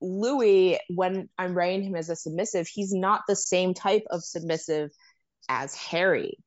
[0.00, 4.90] Louis, when I'm writing him as a submissive, he's not the same type of submissive
[5.48, 6.38] as Harry.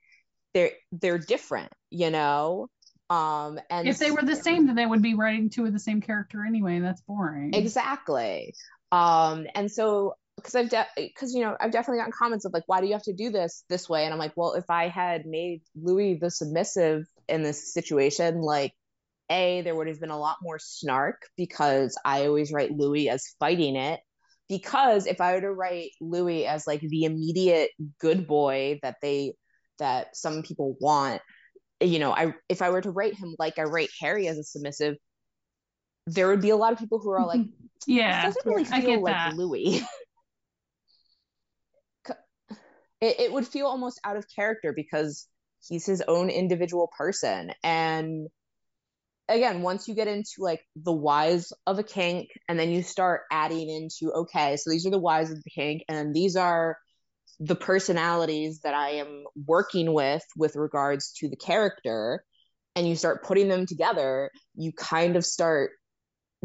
[0.53, 2.67] They're they're different, you know?
[3.09, 5.79] Um, and if they were the same, then they would be writing two of the
[5.79, 7.53] same character anyway, that's boring.
[7.53, 8.53] Exactly.
[8.91, 12.63] Um, and so because I've because de- you know I've definitely gotten comments of like,
[12.67, 14.05] why do you have to do this this way?
[14.05, 18.73] And I'm like, well, if I had made Louis the submissive in this situation, like,
[19.29, 23.35] a there would have been a lot more snark because I always write Louis as
[23.39, 23.99] fighting it.
[24.49, 29.33] Because if I were to write Louis as like the immediate good boy that they
[29.79, 31.21] that some people want,
[31.79, 34.43] you know, I if I were to write him like I write Harry as a
[34.43, 34.95] submissive,
[36.07, 37.41] there would be a lot of people who are like,
[37.87, 39.35] yeah, doesn't really I feel get like that.
[39.37, 39.81] Louis.
[43.01, 45.27] it, it would feel almost out of character because
[45.67, 47.51] he's his own individual person.
[47.63, 48.27] And
[49.27, 53.21] again, once you get into like the whys of a kink, and then you start
[53.31, 56.77] adding into, okay, so these are the whys of the kink, and these are
[57.39, 62.23] the personalities that I am working with with regards to the character,
[62.75, 65.71] and you start putting them together, you kind of start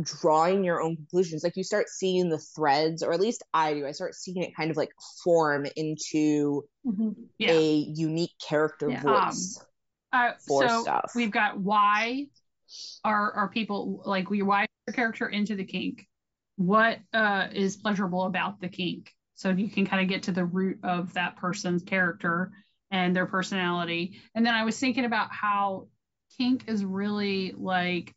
[0.02, 1.44] drawing your own conclusions.
[1.44, 3.87] Like you start seeing the threads, or at least I do.
[3.87, 4.90] I start seeing it kind of like
[5.24, 7.11] form into Mm-hmm.
[7.38, 7.48] Yeah.
[7.48, 9.00] a unique character Yeah.
[9.02, 9.59] voice
[10.12, 11.12] Uh, for so stuff.
[11.14, 12.28] we've got why
[13.04, 16.06] are are people like we why your character into the kink?
[16.56, 19.12] What uh is pleasurable about the kink?
[19.35, 22.52] So you can kind of get to the root of that person's character
[22.90, 24.20] and their personality.
[24.35, 25.88] And then I was thinking about how
[26.38, 28.14] kink is really like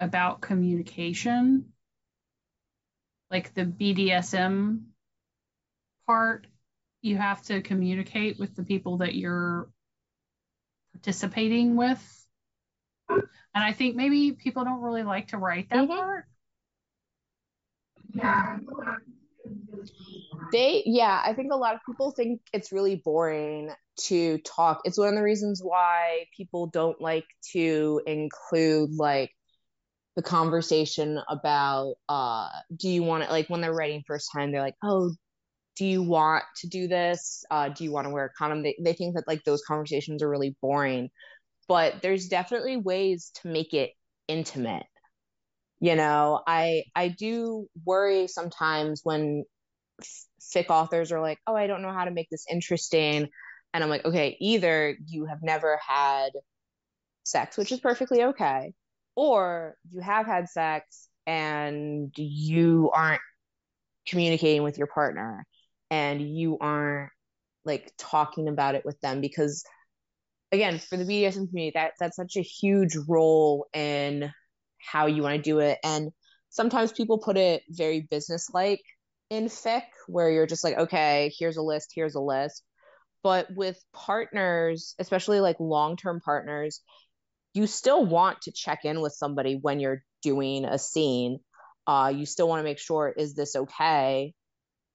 [0.00, 1.72] about communication.
[3.30, 4.80] Like the BDSM
[6.06, 6.46] part,
[7.02, 9.68] you have to communicate with the people that you're
[10.92, 12.26] participating with.
[13.08, 15.88] And I think maybe people don't really like to write that Mhm.
[15.88, 16.26] part.
[20.52, 24.98] they yeah i think a lot of people think it's really boring to talk it's
[24.98, 29.30] one of the reasons why people don't like to include like
[30.20, 34.60] the conversation about uh do you want to like when they're writing first time they're
[34.60, 35.10] like oh
[35.76, 37.42] do you want to do this?
[37.50, 38.62] Uh do you want to wear a condom?
[38.62, 41.08] They, they think that like those conversations are really boring
[41.68, 43.92] but there's definitely ways to make it
[44.28, 44.84] intimate.
[45.80, 49.44] You know i i do worry sometimes when
[50.42, 53.28] fic authors are like oh i don't know how to make this interesting
[53.72, 56.30] and i'm like okay either you have never had
[57.24, 58.74] sex which is perfectly okay
[59.20, 63.20] or you have had sex and you aren't
[64.08, 65.44] communicating with your partner
[65.90, 67.10] and you aren't
[67.66, 69.62] like talking about it with them because
[70.52, 74.32] again for the BDSM community that that's such a huge role in
[74.78, 75.76] how you want to do it.
[75.84, 76.12] And
[76.48, 78.80] sometimes people put it very business like
[79.28, 82.62] in fic where you're just like okay here's a list here's a list.
[83.22, 86.80] But with partners especially like long-term partners
[87.54, 91.38] you still want to check in with somebody when you're doing a scene
[91.86, 94.32] uh, you still want to make sure is this okay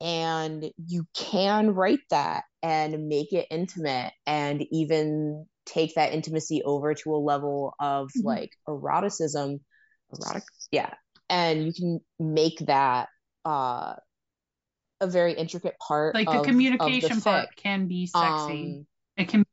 [0.02, 6.94] and you can write that and make it intimate and even take that intimacy over
[6.94, 8.24] to a level of Mhm.
[8.26, 9.60] like eroticism
[10.14, 10.94] erotic yeah
[11.30, 13.10] and you can make that
[13.46, 13.96] uh
[15.02, 18.78] a very intricate part Like of, the of communication the part can be sexy.
[18.78, 18.88] um
[19.18, 19.46] it can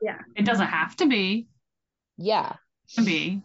[0.00, 0.18] Yeah.
[0.36, 1.46] It doesn't have to be.
[2.16, 2.54] Yeah
[2.88, 3.42] It can be.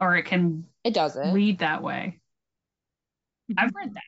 [0.00, 2.20] Or it can it doesn't lead that way.
[3.56, 4.02] I've read that.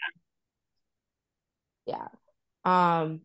[1.87, 2.09] yeah
[2.65, 3.21] um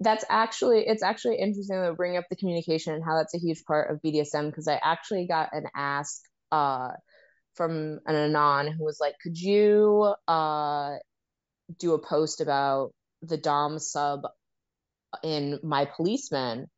[0.00, 3.64] that's actually it's actually interesting to bring up the communication and how that's a huge
[3.64, 6.90] part of bdsm because i actually got an ask uh
[7.54, 10.94] from an anon who was like could you uh
[11.78, 14.22] do a post about the dom sub
[15.24, 16.68] in my policeman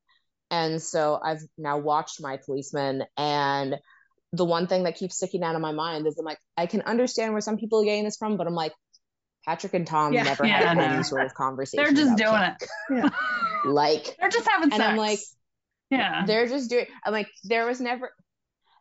[0.50, 3.76] and so i've now watched my policeman and
[4.32, 6.82] the one thing that keeps sticking out of my mind is i'm like i can
[6.82, 8.72] understand where some people are getting this from but i'm like
[9.46, 10.22] patrick and tom Yeah.
[10.24, 10.84] never Yeah, had no.
[10.84, 12.42] any sort of conversation They're just doing
[13.00, 13.12] it.
[13.64, 14.88] like They're just having And sex.
[14.90, 15.18] I'm like,
[15.90, 16.24] yeah.
[16.26, 18.10] they're just doing i'm like there was never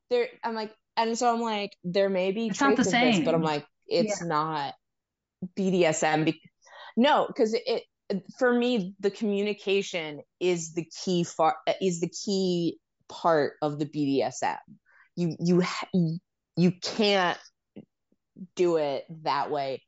[0.09, 3.19] there i'm like and so i'm like there may be It's not the of this
[3.19, 4.73] but i'm like it's not
[5.57, 6.41] bdsm be-
[6.97, 7.83] no because it
[8.37, 14.57] for me the communication is the key far is the key part of the bdsm
[15.15, 15.63] you you
[16.55, 17.37] you can't
[18.55, 19.81] do it that way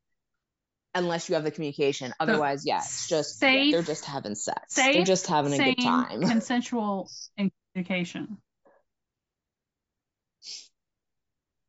[0.93, 5.03] unless you have the communication otherwise yeah it's just safe- they're just having sex they're
[5.03, 8.37] just having a good time Consensual and communication.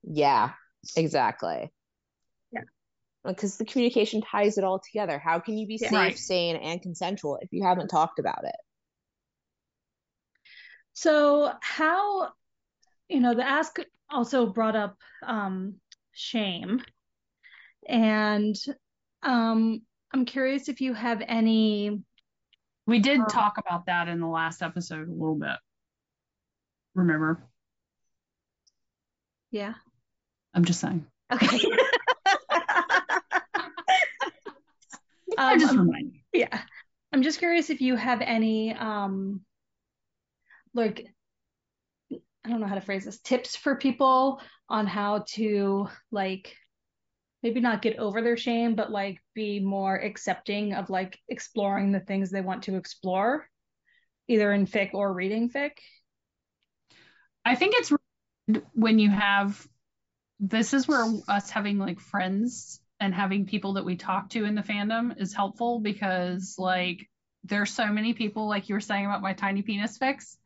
[0.05, 0.51] Yeah,
[0.97, 1.73] exactly.
[3.25, 3.31] Yeah.
[3.33, 5.19] Because the communication ties it all together.
[5.19, 5.89] How can you be Yeah.
[5.91, 6.19] safe, Right.
[6.19, 8.57] sane, and consensual if you haven't talked about it?
[10.95, 12.33] So how
[13.09, 13.77] you know the ask
[14.11, 15.77] also brought up um
[16.13, 16.83] shame
[17.89, 18.55] and
[19.23, 22.03] um I'm curious if you have any
[22.87, 25.57] We did Uh, talk about that in the last episode a little bit.
[26.95, 27.43] Remember?
[29.51, 29.75] yeah
[30.55, 31.07] I'm just saying.
[31.33, 31.61] okay
[35.51, 36.63] um, just remind yeah.
[37.13, 39.43] I'm just curious if you have any um
[40.75, 41.07] like
[42.11, 46.57] I don't know how to phrase this tips for people on how to like
[47.43, 52.01] maybe not get over their shame but like be more accepting of like exploring the
[52.01, 53.47] things they want to explore
[54.29, 55.73] either in fic or reading fic?
[57.45, 57.93] I think it's
[58.75, 59.67] when you have
[60.41, 64.55] this is where us having like friends and having people that we talk to in
[64.55, 67.11] the fandom is helpful because like
[67.43, 70.37] there's so many people like you were saying about my tiny penis fics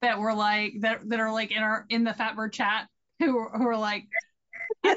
[0.00, 2.88] that were like that that are like in our in the fatbird chat
[3.18, 4.04] who who are like
[4.82, 4.96] who were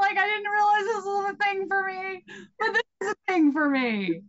[0.00, 2.24] like I didn't realize this was a thing for me
[2.58, 4.20] but this is a thing for me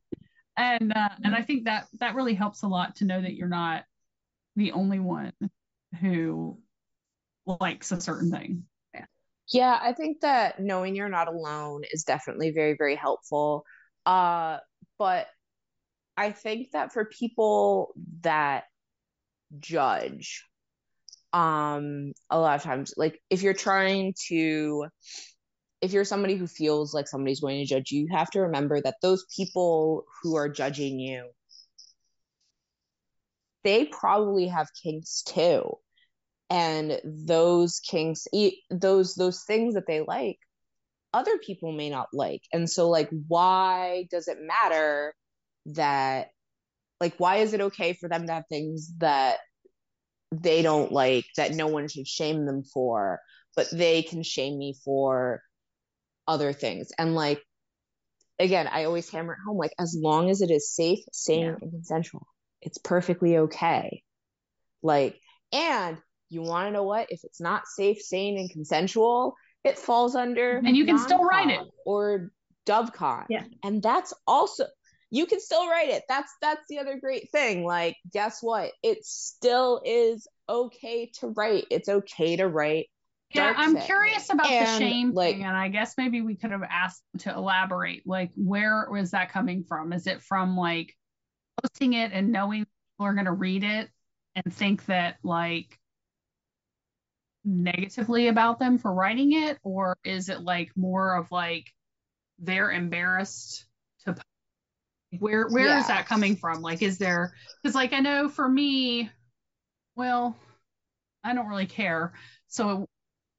[0.56, 3.50] and uh, and I think that that really helps a lot to know that you're
[3.50, 3.84] not
[4.56, 5.34] the only one
[6.00, 6.60] who
[7.46, 8.64] likes a certain thing.
[9.52, 13.64] Yeah, I think that knowing you're not alone is definitely very, very helpful.
[14.06, 14.58] Uh,
[14.98, 15.28] but
[16.18, 18.64] I think that for people that
[19.60, 20.46] judge,
[21.34, 24.88] um, a lot of times, like if you're trying to,
[25.82, 28.82] if you're somebody who feels like somebody's going to judge you, you have to remember
[28.82, 31.30] that those people who are judging you,
[33.64, 35.78] they probably have kinks too
[36.50, 38.28] and those kinks
[38.70, 40.38] those those things that they like
[41.14, 42.42] other people may not like.
[42.52, 45.16] And so like why does it matter
[45.68, 46.28] that
[47.00, 49.38] like why is it okay for them to have things that
[50.32, 53.20] they don't like that no one should shame them for
[53.56, 55.42] but they can shame me for
[56.28, 56.92] other things?
[56.98, 57.42] And like
[58.38, 61.56] again i always hammer it home like as long as it is safe sane Yeah.
[61.62, 62.28] and consensual
[62.62, 64.02] it's perfectly okay.
[64.82, 65.20] Like
[65.54, 65.98] and
[66.36, 70.58] you want to know what if it's not safe sane and consensual it falls under
[70.58, 71.62] And you can still write it.
[71.86, 72.32] or
[72.68, 73.44] dubcon Yeah.
[73.64, 74.66] and that's also
[75.12, 79.06] you can still write it that's that's the other great thing like guess what it
[79.06, 82.88] still is okay to write it's okay to write
[83.34, 86.52] Yeah, I'm curious about the And, shame like- thing, and I guess maybe we could
[86.52, 88.04] have asked to elaborate.
[88.06, 89.92] Like, where was that coming from?
[89.94, 90.96] Is it from like
[91.62, 93.90] posting it and knowing people are going to read it
[94.36, 95.78] and think that like
[97.46, 101.72] negatively about them for writing it, or is it like more of like
[102.40, 103.66] they're embarrassed
[104.06, 104.16] to?
[105.20, 106.62] Where where is that coming from?
[106.62, 109.10] Like, is there because like I know for me,
[109.96, 110.36] well,
[111.24, 112.14] I don't really care,
[112.48, 112.88] so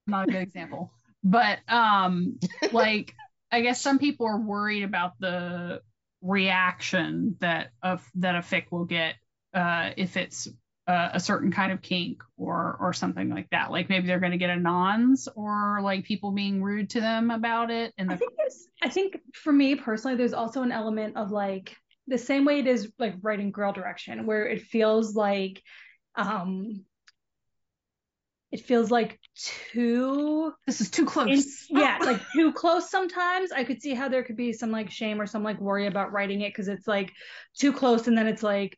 [0.06, 0.92] not a good example.
[1.22, 2.38] But um,
[2.72, 3.14] like
[3.50, 5.82] I guess some people are worried about the
[6.22, 9.16] reaction that of that a fic will get
[9.54, 10.48] uh, if it's
[10.86, 13.72] uh, a certain kind of kink or or something like that.
[13.72, 17.30] Like maybe they're going to get a nons or like people being rude to them
[17.30, 17.92] about it.
[17.98, 21.76] And I think there's I think for me personally, there's also an element of like
[22.06, 25.60] the same way it is like writing girl direction, where it feels like
[26.14, 26.84] um
[28.52, 31.66] it feels like too this is too close.
[31.68, 33.50] yeah, like too close sometimes.
[33.50, 36.12] I could see how there could be some like shame or some like worry about
[36.12, 37.12] writing it because it's like
[37.58, 38.76] too close and then it's like,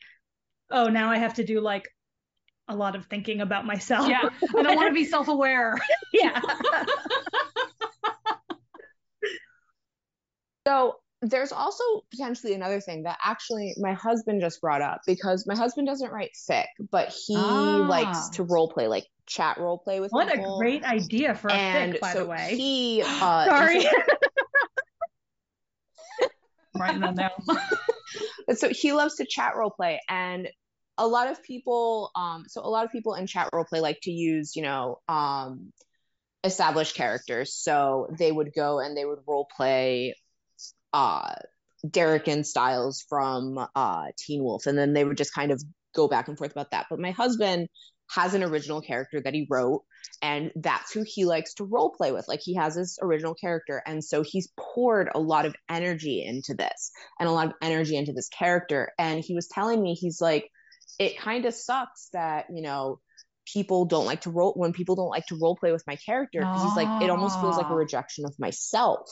[0.70, 1.86] oh now I have to do like
[2.68, 4.08] a lot of thinking about myself.
[4.08, 5.76] yeah, I don't want to be self-aware.
[6.12, 6.40] yeah.
[10.66, 15.56] So there's also potentially another thing that actually my husband just brought up because my
[15.56, 17.86] husband doesn't write fic, but he Ah.
[17.88, 21.54] likes to role play, like chat role play with What a great idea for a
[21.54, 22.54] and fic, by so the way.
[22.56, 23.86] he uh Sorry.
[26.78, 27.30] Writing that down.
[28.56, 30.48] So he loves to chat role play and
[30.98, 33.98] a lot of people um so a lot of people in chat role play like
[34.02, 35.72] to use you know um
[36.44, 37.54] established characters.
[37.54, 40.14] So they would go and they would role play
[40.92, 41.34] uh
[41.88, 45.62] Derek and Stiles from uh Teen Wolf and then they would just kind of
[45.94, 46.86] go back and forth about that.
[46.90, 47.68] But my husband
[48.10, 49.84] has an original character that he wrote
[50.22, 52.26] and that's who he likes to role play with.
[52.26, 56.54] Like he has his original character and so he's poured a lot of energy into
[56.54, 56.90] this
[57.20, 58.92] and a lot of energy into this character.
[58.98, 60.50] And he was telling me he's like
[60.98, 63.00] it kind of sucks that you know
[63.52, 66.40] people don't like to role when people don't like to role play with my character
[66.46, 67.76] because he's like it almost feels like a Ah.
[67.76, 69.08] rejection of myself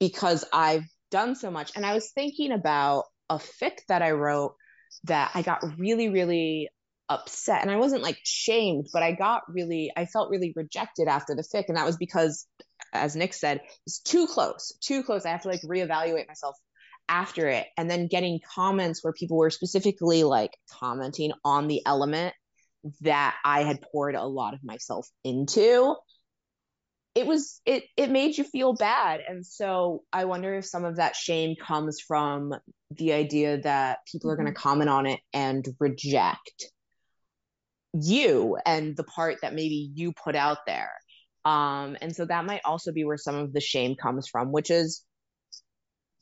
[0.00, 4.54] because I've done so much and I was thinking about a fic that I wrote
[5.04, 6.68] that I got really, really
[7.08, 7.62] upset.
[7.62, 11.42] And I wasn't like shamed, but I got really, I felt really rejected after the
[11.42, 11.64] fic.
[11.68, 12.46] And that was because,
[12.92, 15.24] as Nick said, it's too close, too close.
[15.24, 16.56] I have to like reevaluate myself
[17.08, 17.66] after it.
[17.76, 22.34] And then getting comments where people were specifically like commenting on the element
[23.00, 25.96] that I had poured a lot of myself into
[27.16, 30.96] it was it it made you feel bad and so i wonder if some of
[30.96, 32.54] that shame comes from
[32.90, 34.68] the idea that people are going to mm-hmm.
[34.68, 36.66] comment on it and reject
[37.94, 40.92] you and the part that maybe you put out there
[41.46, 44.70] um and so that might also be where some of the shame comes from which
[44.70, 45.02] is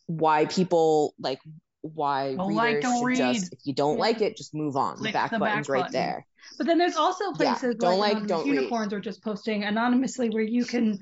[0.07, 1.39] why people like
[1.83, 3.35] why don't readers like, don't should read.
[3.35, 4.01] just if you don't yeah.
[4.01, 5.93] like it just move on Click the back the button's back right button.
[5.93, 6.27] there
[6.57, 8.99] but then there's also places yeah, don't like, like don't unicorns read.
[8.99, 10.99] are just posting anonymously where you can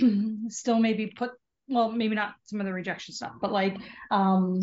[0.48, 1.30] still maybe put
[1.68, 3.76] well maybe not some of the rejection stuff but like
[4.10, 4.60] um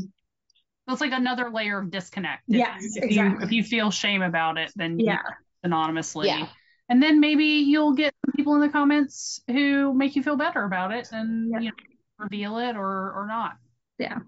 [0.87, 3.39] so it's like another layer of disconnect if, yes if exactly.
[3.39, 5.21] you if you feel shame about it then yeah
[5.63, 6.47] anonymously yeah
[6.89, 10.91] and then maybe you'll get people in the comments who make you feel better about
[10.91, 11.59] it and yeah.
[11.59, 11.73] you know,
[12.19, 13.53] reveal it or or not
[13.97, 14.19] yeah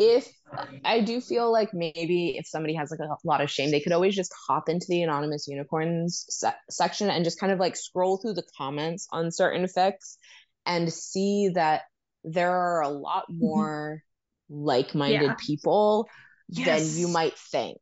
[0.00, 0.32] if
[0.82, 3.92] I do feel like maybe if somebody has like a lot of shame, they could
[3.92, 8.16] always just hop into the anonymous unicorns se- section and just kind of like scroll
[8.16, 10.16] through the comments on certain fics
[10.64, 11.82] and see that
[12.24, 13.40] there are a lot mm-hmm.
[13.40, 14.02] more
[14.48, 15.34] like-minded yeah.
[15.38, 16.08] people
[16.48, 16.92] yes.
[16.92, 17.78] than you might think.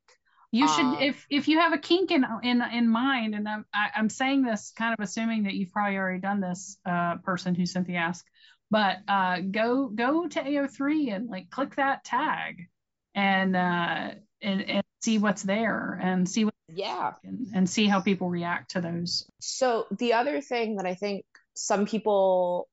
[0.50, 3.66] You should, um, if if you have a kink in in in mind, and I'm
[3.72, 6.78] I, am i am saying this kind of assuming that you've probably already done this,
[6.86, 8.24] uh, person who sent the ask
[8.70, 12.66] but uh, go go to AO3 and like click that tag
[13.14, 14.10] and uh,
[14.42, 18.72] and, and see what's there and see what yeah and, and see how people react
[18.72, 19.26] to those.
[19.40, 22.68] So the other thing that I think some people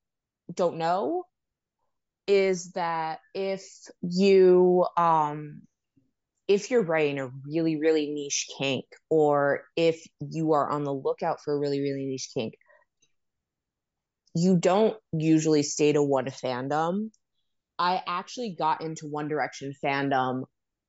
[0.53, 1.23] don't know
[2.27, 3.63] is that if
[4.01, 5.61] you um
[6.47, 11.41] if you're writing a really really niche kink or if you are on the lookout
[11.41, 12.55] for a really really niche kink
[14.35, 17.09] you don't usually stay to one fandom.
[17.79, 20.43] I actually got into One Direction fandom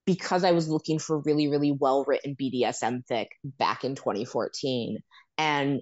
[0.04, 4.98] because I was looking for really, really well written BDSM fic back in 2014.
[5.38, 5.80] And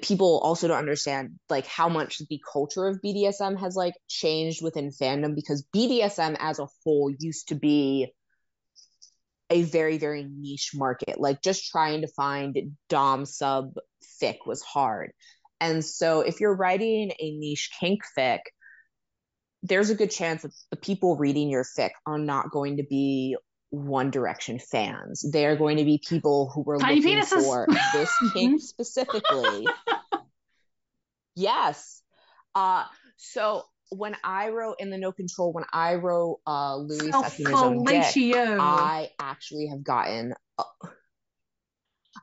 [0.00, 4.90] people also don't understand like how much the culture of BDSM has like changed within
[4.90, 8.12] fandom because BDSM as a whole used to be
[9.50, 11.20] a very, very niche market.
[11.20, 12.56] Like just trying to find
[12.88, 13.74] Dom sub
[14.20, 15.12] fic was hard.
[15.62, 18.40] And so if you're writing a niche kink fic,
[19.62, 23.36] there's a good chance that the people reading your fic are not going to be
[23.70, 25.24] One Direction fans.
[25.32, 27.44] They are going to be people who were Tiny looking penises.
[27.44, 29.68] for this kink specifically.
[31.36, 32.02] yes.
[32.56, 32.84] Uh,
[33.16, 37.54] so when I wrote in the No Control, when I wrote uh, Louis sucking his
[37.54, 40.34] own dick, I actually have gotten.
[40.58, 40.64] Uh,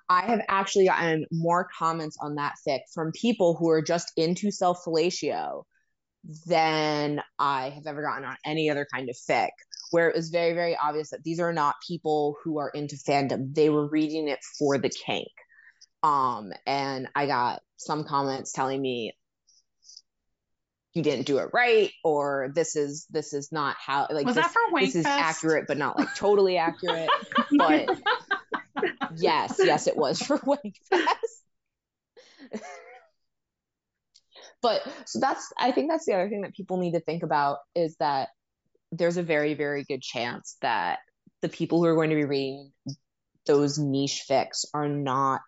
[0.10, 4.52] I have actually gotten more comments on that fic from people who are just into
[4.52, 5.64] self fellatio
[6.48, 9.50] than I have ever gotten on any other kind of fic,
[9.92, 13.54] where it was very, very obvious that these are not people who are into fandom.
[13.54, 15.30] They were reading it for the kink.
[16.02, 19.14] Um, and I got some comments telling me
[20.94, 24.46] you didn't do it right or this is this is not how like was this,
[24.46, 27.10] that for this is accurate but not like totally accurate
[27.58, 27.90] but
[29.16, 31.44] yes, yes, it was for Wedding Fest.
[34.62, 37.58] but so that's I think that's the other thing that people need to think about
[37.76, 38.30] is that
[38.92, 41.00] there's a very, very good chance that
[41.42, 42.72] the people who are going to be reading
[43.46, 45.42] those niche fics are not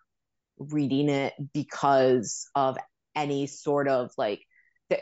[0.58, 2.76] reading it because of
[3.14, 4.40] any sort of like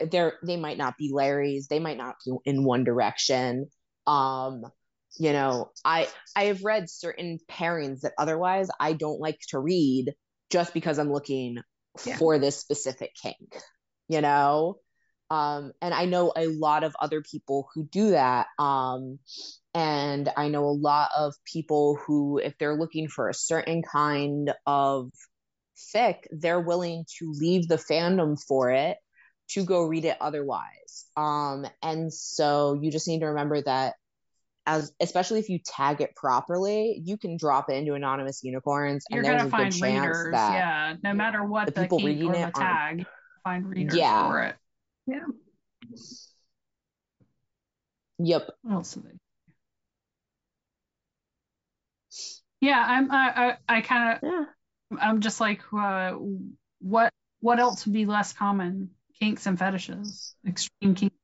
[0.09, 3.67] they're they might not be Larry's, they might not be in one direction.
[4.07, 4.63] Um,
[5.17, 10.13] you know i i have read certain pairings that otherwise i don't like to read
[10.49, 11.57] just because i'm looking
[12.05, 12.17] yeah.
[12.17, 13.55] for this specific kink
[14.07, 14.77] you know
[15.29, 19.19] um and i know a lot of other people who do that um
[19.73, 24.53] and i know a lot of people who if they're looking for a certain kind
[24.65, 25.09] of
[25.93, 28.97] fic they're willing to leave the fandom for it
[29.49, 33.95] to go read it otherwise um and so you just need to remember that
[34.65, 39.19] as especially if you tag it properly, you can drop it into anonymous unicorns, You're
[39.19, 40.95] and there's gonna a find good chance readers, that yeah.
[41.03, 43.05] No matter what the the, people reading it the tag,
[43.43, 44.29] find readers Yeah.
[44.29, 44.55] for it.
[45.07, 45.25] Yeah.
[48.19, 48.49] Yep.
[48.61, 49.17] What else are they?
[52.59, 53.11] Yeah, I'm.
[53.11, 53.57] I.
[53.67, 54.19] I, I kind of.
[54.29, 54.45] Yeah.
[55.01, 56.13] I'm just like, uh,
[56.79, 57.11] what?
[57.39, 58.91] What else would be less common?
[59.19, 61.15] Kinks and fetishes, extreme kinks.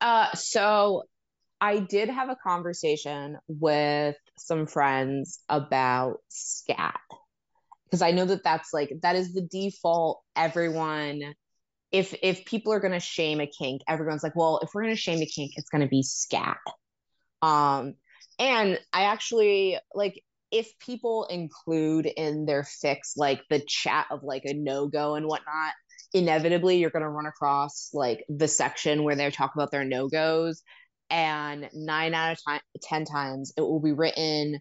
[0.00, 1.04] Uh, so
[1.60, 7.00] I did have a conversation with some friends about scat
[7.86, 10.20] because I know that that's like that is the default.
[10.36, 11.34] Everyone,
[11.92, 15.22] if if people are gonna shame a kink, everyone's like, well, if we're gonna shame
[15.22, 16.58] a kink, it's gonna be scat.
[17.40, 17.94] Um,
[18.38, 20.20] and I actually like
[20.50, 25.26] if people include in their fics like the chat of like a no go and
[25.26, 25.72] whatnot,
[26.14, 30.62] inevitably you're gonna run across like the section where they talk about their no goes,
[31.10, 34.58] and nine out of time, ten times it will be written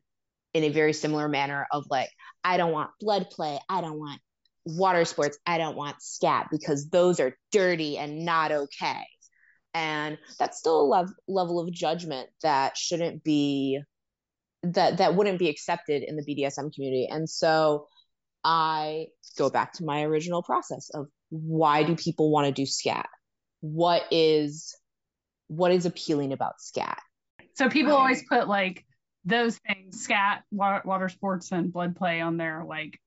[0.53, 2.09] in a very similar manner of like,
[2.43, 4.19] I don't want blood play, I don't want
[4.65, 9.03] water sports, I don't want scat because those are dirty and not okay.
[9.73, 13.79] And that's still a lev- level of judgment that shouldn't be
[14.63, 17.07] that that wouldn't be accepted in the BDSM community.
[17.09, 17.87] And so
[18.43, 23.09] I go back to my original process of why do people want to do scat
[23.61, 24.75] what is
[25.47, 27.01] what is appealing about scat
[27.55, 28.85] so people always put like
[29.25, 32.99] those things scat water, water sports and blood play on their like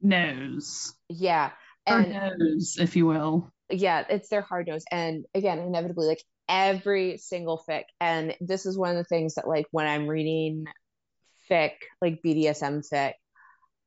[0.00, 1.50] nose yeah
[1.86, 4.84] and or nose if you will yeah, it's their hard nose.
[4.90, 7.84] And again, inevitably, like every single fic.
[8.00, 10.64] And this is one of the things that, like, when I'm reading
[11.50, 13.12] fic, like BDSM fic,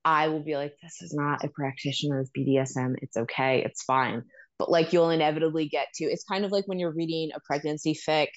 [0.04, 2.95] I will be like, this is not a practitioner of BDSM.
[3.02, 3.64] It's okay.
[3.64, 4.24] It's fine.
[4.58, 7.95] But like, you'll inevitably get to it's kind of like when you're reading a pregnancy
[7.95, 8.28] fic.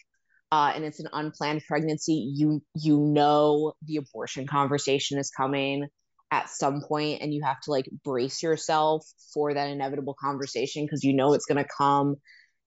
[0.53, 5.89] Uh, and it's an unplanned pregnancy, you you know the abortion conversation is coming
[6.35, 11.05] at some point and you have to like brace yourself for that inevitable conversation because
[11.05, 12.17] you know it's going to come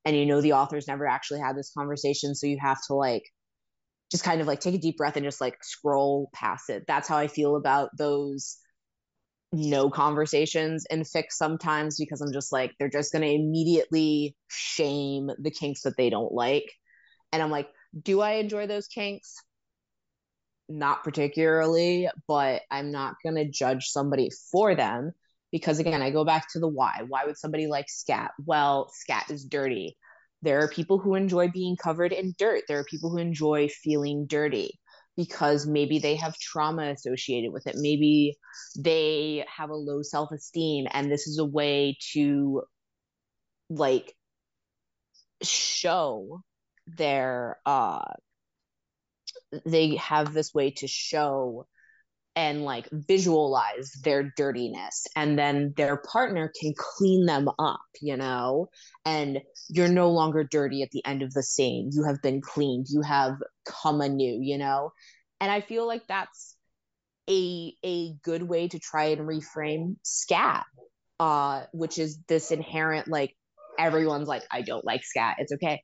[0.05, 3.23] and you know the authors never actually had this conversation so you have to like
[4.09, 7.09] just kind of like take a deep breath and just like scroll past it that's
[7.09, 8.57] how i feel about those
[9.53, 15.29] no conversations in fic sometimes because i'm just like they're just going to immediately shame
[15.39, 16.69] the kinks that they don't like
[17.31, 17.69] and i'm like
[18.03, 19.37] do i enjoy those kinks
[20.69, 25.11] not particularly, but I'm not going to judge somebody for them
[25.51, 27.03] because, again, I go back to the why.
[27.07, 28.31] Why would somebody like scat?
[28.45, 29.97] Well, scat is dirty.
[30.41, 32.63] There are people who enjoy being covered in dirt.
[32.67, 34.79] There are people who enjoy feeling dirty
[35.17, 37.75] because maybe they have trauma associated with it.
[37.77, 38.37] Maybe
[38.77, 42.61] they have a low self esteem, and this is a way to
[43.69, 44.15] like
[45.43, 46.41] show
[46.87, 48.13] their uh
[49.65, 51.67] they have this way to show
[52.37, 58.69] and like visualize their dirtiness and then their partner can clean them up you know?
[59.05, 61.89] And you're no longer dirty at the end of the scene.
[61.91, 62.85] You have been cleaned.
[62.89, 63.33] You have
[63.65, 64.91] come anew you know?
[65.41, 66.55] And i feel like that's
[67.29, 70.65] a a good way to try and reframe scat
[71.19, 73.35] uh which is this inherent like
[73.77, 75.37] everyone's like i don't like scat.
[75.39, 75.81] It's okay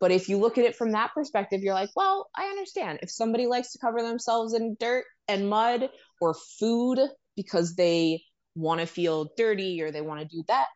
[0.00, 3.00] but if you look at it from that perspective, you're like, well, I understand.
[3.02, 5.90] If somebody likes to cover themselves in dirt and mud
[6.20, 6.98] or food
[7.36, 8.22] because they
[8.54, 10.68] want to feel dirty or they want to do that,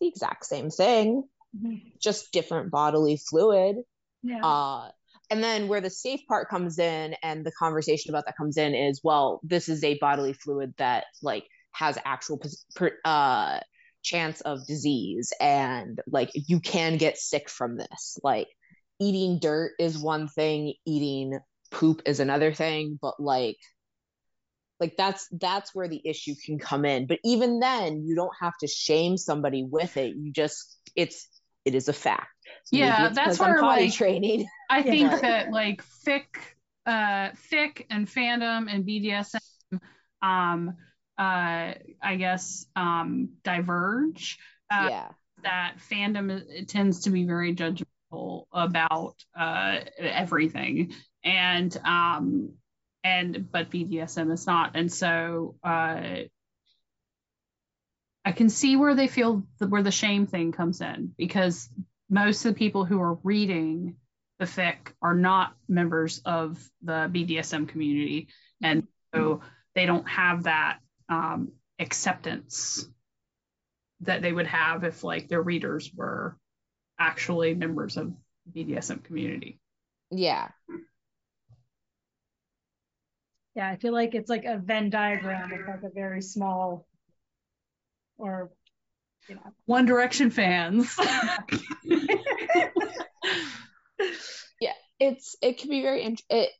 [0.00, 1.22] the exact same thing,
[1.56, 1.76] mm-hmm.
[2.00, 3.76] just different bodily fluid.
[4.22, 4.44] Yeah.
[4.44, 4.90] Uh,
[5.30, 8.74] and then where the safe part comes in and the conversation about that comes in
[8.74, 12.40] is, well, this is a bodily fluid that like has actual
[13.04, 13.60] uh,
[14.08, 18.18] chance of disease and like you can get sick from this.
[18.22, 18.48] Like
[19.00, 21.38] eating dirt is one thing eating
[21.70, 23.58] poop is another thing but like
[24.80, 27.06] like that's that's where the issue can come in.
[27.06, 30.14] But even then you don't have to shame somebody with it.
[30.16, 31.28] You just it's
[31.64, 32.28] it is a fact.
[32.70, 34.46] Yeah that's where like training.
[34.70, 36.26] I think that like fic
[36.86, 39.40] uh fic and fandom and bdsm
[40.22, 40.76] um
[41.18, 44.38] uh, I guess, um, diverge.
[44.70, 45.08] Uh, yeah.
[45.42, 52.54] That fandom tends to be very judgmental about uh, everything, and um,
[53.04, 56.00] and but BDSM is not, and so uh,
[58.24, 61.68] I can see where they feel the, where the shame thing comes in because
[62.10, 63.94] most of the people who are reading
[64.40, 68.26] the fic are not members of the BDSM community,
[68.60, 69.40] and so
[69.76, 72.86] they don't have that um, acceptance
[74.00, 76.36] that they would have if like their readers were
[76.98, 78.12] actually members of
[78.52, 79.58] the BDSM community.
[80.10, 80.48] Yeah.
[83.54, 85.50] Yeah, I feel like it's like a Venn diagram.
[85.52, 86.86] It's like a very small
[88.16, 88.50] or
[89.28, 89.40] you know.
[89.66, 90.96] One Direction fans.
[94.60, 96.50] yeah, it's it can be very int- it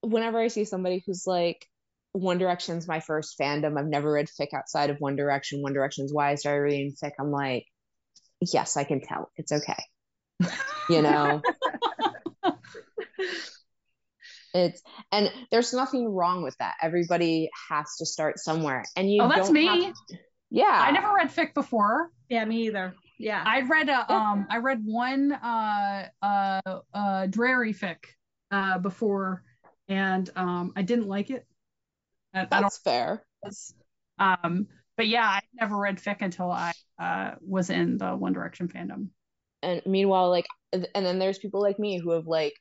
[0.00, 1.64] whenever I see somebody who's like
[2.18, 3.78] one Direction's my first fandom.
[3.78, 5.62] I've never read fic outside of One Direction.
[5.62, 7.12] One Direction's why I started reading fic.
[7.20, 7.66] I'm like,
[8.40, 9.30] yes, I can tell.
[9.36, 9.82] It's okay.
[10.88, 11.42] you know
[14.54, 19.28] it's and there's nothing wrong with that everybody has to start somewhere and you oh,
[19.28, 19.84] that's don't me.
[19.84, 19.94] have-
[20.50, 22.10] yeah I never read fic before.
[22.28, 22.94] Yeah, me either.
[23.18, 23.42] Yeah.
[23.44, 26.60] I read a um I read one uh uh
[26.94, 27.98] uh Drarry fic
[28.50, 29.42] uh before
[29.88, 31.46] and um I didn't like it.
[32.50, 33.24] That's fair
[34.18, 34.66] um
[34.96, 39.08] but yeah, I never read fic until I uh was in the One Direction fandom.
[39.62, 42.54] and meanwhile like and then there's people like me who have like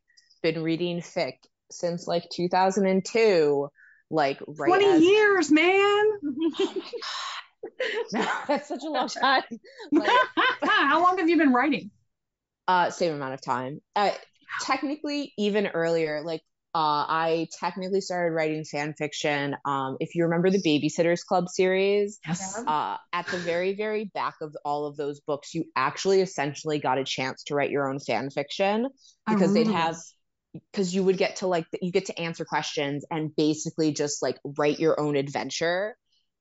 [0.44, 1.34] been reading fic
[1.72, 3.68] since like 2002
[4.10, 6.06] like right 20 as- years, man.
[8.48, 9.44] that's such a long time
[9.92, 10.10] like
[10.64, 11.92] How long have you been writing?
[12.68, 14.12] uh same amount of time uh
[14.62, 16.42] technically even earlier like
[16.78, 22.20] uh i technically started writing fan fiction um if you remember the babysitters club series
[22.28, 22.64] Yes.
[22.68, 26.98] uh at the very very back of all of those books you actually essentially got
[27.00, 28.88] a chance to write your own fan fiction
[29.28, 29.96] because they'd have
[30.72, 34.38] because you would get to like you get to answer questions and basically just like
[34.58, 35.96] write your own adventure.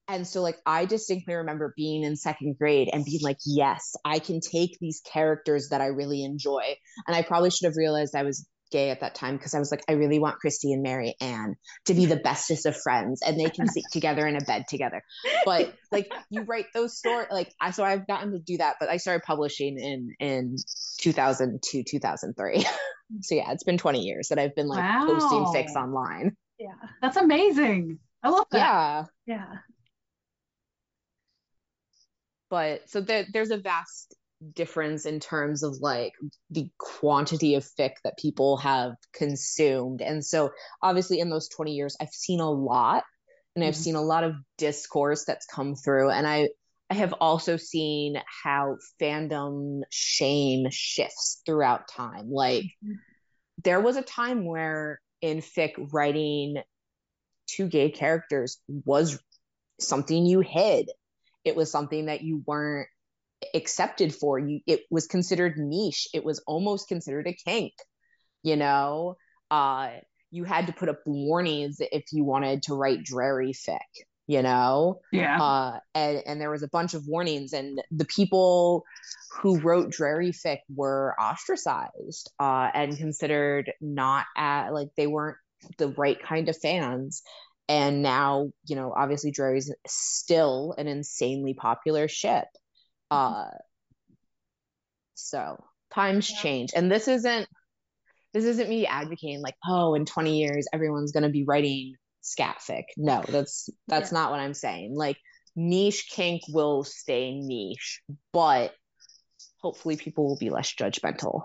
[0.09, 4.20] And so like i distinctly remember being in second grade and being like yes i
[4.20, 6.62] can take these characters that i really enjoy.
[7.07, 9.71] And i probably should have realized i was gay at that time because i was
[9.71, 11.55] like i really want Kristy and mary ann
[11.87, 15.03] to be the bestest of friends and they can sleep together in a bed together
[15.45, 18.89] but like you write those stories like i so i've gotten to do that but
[18.89, 20.57] i started publishing in in
[20.99, 22.64] 2002 2003
[23.23, 25.53] so yeah it's been 20 years that i've been like posting Wow.
[25.55, 26.69] fics online yeah.
[27.03, 27.99] That's amazing.
[28.23, 28.59] I love that.
[28.59, 29.45] yeah Yeah.
[32.49, 34.14] but so there, there's a vast
[34.55, 36.12] difference in terms of like
[36.51, 40.51] the quantity of fic that people have consumed and so
[40.82, 43.05] obviously in those 20 years i've seen a lot
[43.55, 43.76] and i've Mhm.
[43.76, 46.49] seen a lot of discourse that's come through and i
[46.90, 52.99] i have also seen how fandom shame shifts throughout time like Mhm.
[53.64, 56.57] there was a time where in fic writing
[57.47, 59.18] two gay characters was
[59.80, 60.90] something you hid
[61.44, 62.88] it was something that you weren't
[63.55, 67.72] accepted for you it was considered niche it was almost considered a kink
[68.42, 69.16] you know?
[69.51, 69.90] Uh
[70.30, 73.78] you had to put up warnings if you wanted to write Drarry fic
[74.28, 75.01] you know?
[75.12, 75.40] Yeah.
[75.40, 78.84] uh and and there was a bunch of warnings and the people
[79.40, 85.36] who wrote Drarry fic were ostracized uh and considered not at like they weren't
[85.78, 87.22] the right kind of fans.
[87.68, 92.47] And now you know obviously Drarry is still an insanely popular ship
[93.11, 93.48] uh
[95.14, 96.38] so times Yeah.
[96.42, 97.48] change and this isn't
[98.32, 102.59] this isn't me advocating like oh in 20 years everyone's going to be writing scat
[102.61, 105.16] fic no that's that's not what i'm saying like
[105.54, 108.02] niche kink will stay niche
[108.32, 108.74] but
[109.59, 111.42] hopefully people will be less judgmental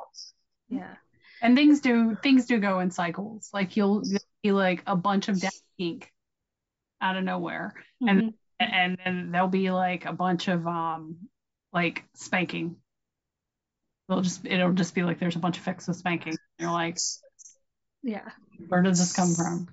[0.69, 0.95] Yeah.
[1.41, 3.49] and things do things do go in cycles.
[3.53, 6.11] Like you'll, you'll see like a bunch of death kink
[6.99, 7.73] out of nowhere.
[8.01, 8.33] And- Mhm.
[8.59, 11.17] and then there'll be like a bunch of um
[11.73, 12.75] like spanking.
[14.09, 16.35] It'll just it'll just be like there's a bunch of fics of spanking.
[16.59, 16.97] You're like,
[18.03, 18.29] yeah.
[18.67, 19.67] where does this come from?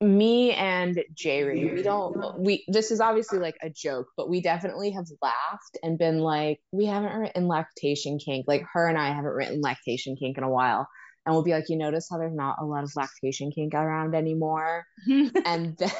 [0.00, 4.90] me and Jerry, we don't we this is obviously like a joke, but we definitely
[4.92, 8.44] have laughed and been like, we haven't written lactation kink.
[8.46, 10.86] Like her and I haven't written lactation kink in a while.
[11.26, 14.14] And we'll be like, you notice how there's not a lot of lactation kink around
[14.14, 14.84] anymore?
[15.08, 15.92] and then,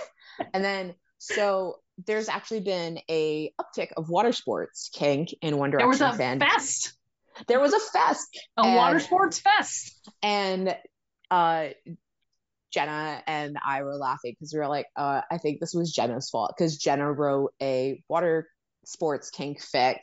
[0.54, 5.86] and then so there's actually been a uptick of water sports kink in One There
[5.88, 6.38] was a fan.
[6.40, 6.92] fest,
[7.48, 10.10] There was a fest a water sports fest.
[10.22, 10.76] and
[11.30, 11.68] uh
[12.70, 16.28] Jenna and I were laughing because we were like, uh, I think this was Jenna's
[16.28, 18.46] fault because Jenna wrote a water
[18.84, 19.96] sports kink fic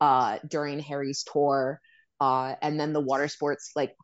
[0.00, 1.80] uh during Harry's tour.
[2.20, 3.94] Uh and then the water sports like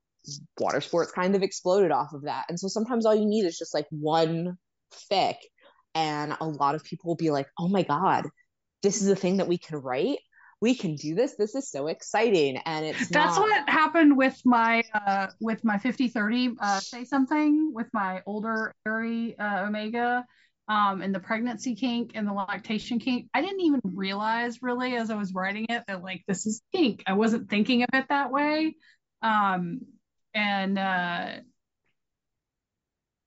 [0.59, 2.45] water sports kind of exploded off of that.
[2.49, 4.59] And so sometimes all you need is just like one
[5.11, 5.37] fic
[5.95, 8.29] and a lot of people will be like, Oh my god,
[8.83, 10.19] this is the thing that we can write.
[10.63, 11.37] We can do this.
[11.37, 12.59] This is so exciting.
[12.59, 17.73] And it's That's not- what happened with my uh with my 50-30 uh say something
[17.75, 20.27] with my older Harry uh, Omega
[20.69, 23.29] um and the pregnancy kink and the lactation kink.
[23.33, 27.05] I didn't even realize really as I was writing it that like this is kink.
[27.07, 28.77] I wasn't thinking of it that way.
[29.23, 29.81] Um
[30.35, 31.27] and uh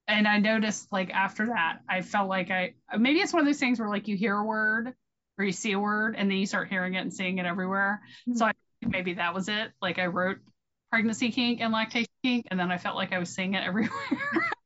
[0.07, 3.59] and I noticed like after that I felt like I maybe it's one of those
[3.59, 4.93] things where like you hear a word
[5.37, 8.01] or you see a word and then you start hearing it and seeing it everywhere.
[8.35, 8.51] So I
[8.81, 9.71] maybe that was it.
[9.81, 10.37] Like I wrote
[10.91, 13.91] pregnancy kink and lactation kink, and then I felt like I was seeing it everywhere.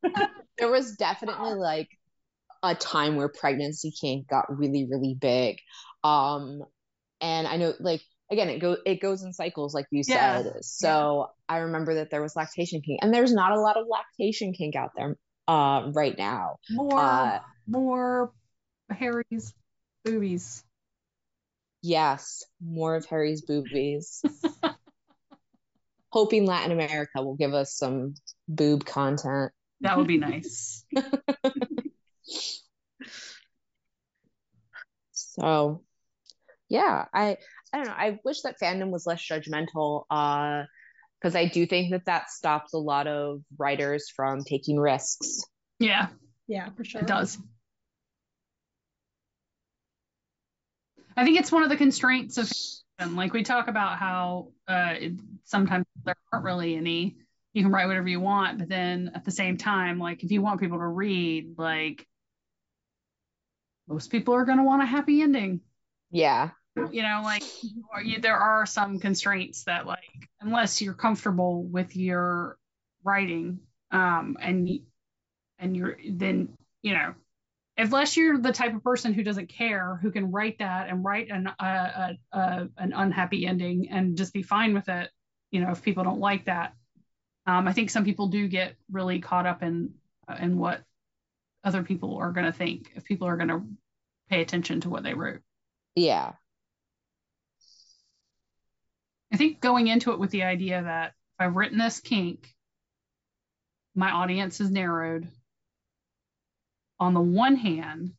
[0.57, 1.89] there was definitely like
[2.63, 5.57] a time where pregnancy kink got really really big
[6.03, 6.61] um
[7.21, 10.43] and i know like again it goes it goes in cycles like you Yeah.
[10.43, 13.85] said so i remember that there was lactation kink and there's not a lot of
[13.87, 15.15] lactation kink out there
[15.47, 18.31] uh, right now More, Uh, more
[18.89, 19.53] Harry's
[20.03, 20.63] boobies.
[21.81, 24.23] yes more of harry's boobies
[26.09, 28.15] hoping latin america will give us some
[28.47, 30.85] boob content That would be nice.
[35.11, 35.83] So
[36.69, 37.37] yeah, I
[37.73, 37.93] I don't know.
[37.93, 40.63] I wish that fandom was less judgmental uh
[41.27, 45.43] because I do think that that stops a lot of writers from taking risks.
[45.77, 46.07] Yeah,
[46.47, 47.01] Yeah, for sure.
[47.01, 47.37] it does.
[51.17, 53.17] I think it's one of the constraints of fiction.
[53.17, 55.13] like we talk about how uh, it,
[55.43, 57.17] sometimes there aren't really any.
[57.51, 60.41] You can write whatever you want, but then at the same time, like if you
[60.41, 62.07] want people to read, like
[63.85, 65.59] most people are going to want a happy ending.
[66.09, 66.51] Yeah.
[66.91, 67.43] You know like
[68.03, 72.57] you, there are some constraints that like unless you're comfortable with your
[73.03, 73.59] writing
[73.91, 74.69] um and
[75.59, 76.49] and you're then
[76.81, 77.13] you know
[77.77, 81.29] unless you're the type of person who doesn't care who can write that and write
[81.29, 85.09] an uh, uh, an unhappy ending and just be fine with it
[85.51, 86.73] you know if people don't like that
[87.45, 89.91] um i think some people do get really caught up in
[90.39, 90.83] in what
[91.63, 93.61] other people are going to think if people are going to
[94.29, 95.41] pay attention to what they wrote
[95.95, 96.33] Yeah.
[99.37, 102.55] I think going into it with the idea that if I've written this kink,
[103.93, 105.27] my audience is narrowed.
[106.99, 108.13] On the one hand,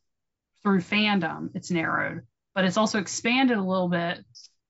[0.63, 2.21] through fandom, it's narrowed,
[2.55, 4.23] but it's also expanded a little bit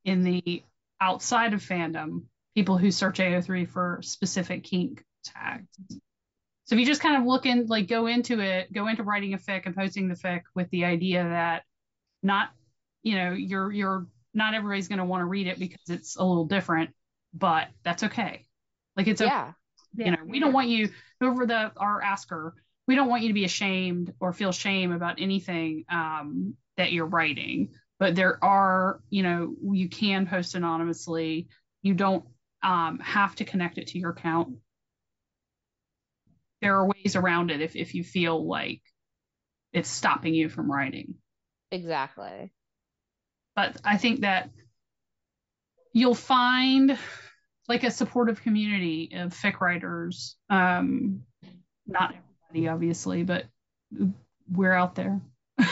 [0.06, 0.64] in the
[1.00, 2.24] outside of fandom,
[2.56, 5.68] people who search AO3 for specific kink tags.
[6.64, 9.36] So if you just kind of look in, like go into it, go into writing
[9.36, 11.62] a fic and posting the fic with the idea that
[12.24, 12.50] not,
[13.04, 16.24] you know, you're you're not everybody's going to want to read it because it's a
[16.24, 16.92] little different,
[17.34, 18.46] but that's okay.
[18.96, 19.54] Like it's okay Yeah.
[19.96, 22.54] you know we don't want you whoever the our asker
[22.88, 27.06] we don't want you to be ashamed or feel shame about anything um, that you're
[27.06, 27.70] writing
[28.00, 31.48] but there are you know you can post anonymously
[31.82, 32.26] you don't
[32.64, 34.58] um, have to connect it to your account
[36.62, 38.82] there are ways around it if, if you feel like
[39.74, 41.16] it's stopping you from writing
[41.72, 42.52] Exactly.
[43.56, 44.50] But I think that
[45.94, 46.98] you'll find
[47.68, 50.38] like a supportive community of fic writers.
[50.50, 51.22] Um,
[51.88, 52.16] not
[52.50, 53.46] everybody, obviously, but
[54.52, 55.22] we're out there.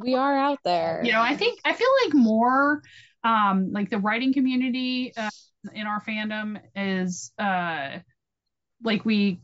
[0.00, 1.02] We are out there.
[1.04, 2.82] you know, I think I feel like more
[3.24, 5.28] um, like the writing community uh,
[5.72, 7.98] in our fandom is uh,
[8.82, 9.40] like we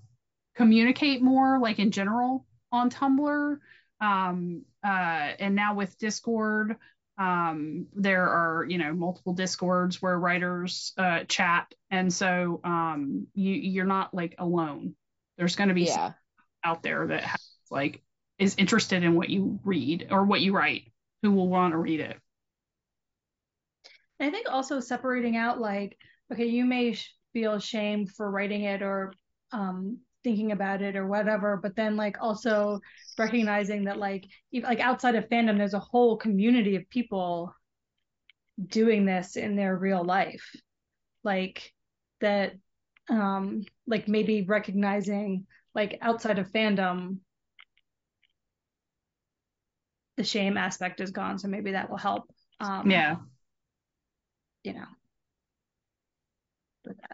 [0.55, 3.59] communicate more, like in general on Tumblr.
[4.01, 6.77] Um, uh, and now with Discord,
[7.17, 13.53] um, there are you know multiple Discords where writers uh, chat, and so um, you
[13.53, 14.95] you're not like alone.
[15.39, 16.13] There's going to be yeah.
[16.65, 18.03] out there that has, like
[18.39, 20.93] is interested in what you read or what you write,
[21.23, 22.17] who will want to read it.
[24.21, 25.97] I think also separating out like,
[26.33, 26.97] okay, you may
[27.33, 29.13] feel shame for writing it or
[29.53, 32.81] um, thinking about it or whatever, but then like also
[33.17, 37.55] recognizing that like even, like outside of fandom, there's a whole community of people
[38.67, 40.57] doing this in their real life,
[41.23, 41.73] like
[42.21, 42.55] that,
[43.11, 47.19] um, like maybe recognizing like outside of fandom,
[50.17, 52.31] the shame aspect is gone, so maybe that will help.
[52.61, 53.17] Um, Yeah.
[54.63, 54.87] you know,
[56.85, 57.14] with that.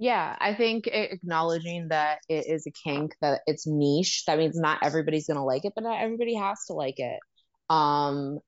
[0.00, 4.78] Yeah, I think acknowledging that it is a kink, that it's niche, that means not
[4.82, 7.20] everybody's gonna like it, but not everybody has to like it.
[7.68, 8.38] Um,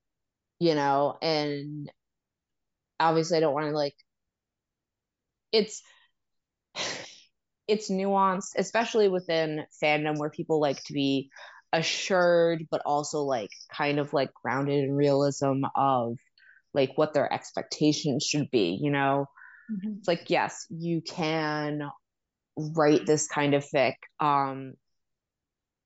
[0.61, 1.91] you know, and
[3.01, 3.97] obviously I don't want to like
[5.53, 5.83] it's
[7.69, 11.31] it's nuanced, especially within fandom where people like to be
[11.73, 16.17] assured, but also like kind of like grounded in realism of
[16.75, 19.27] like what their expectations should be, you know?
[19.99, 21.83] It's like yes you can
[22.57, 24.75] write this kind of fic um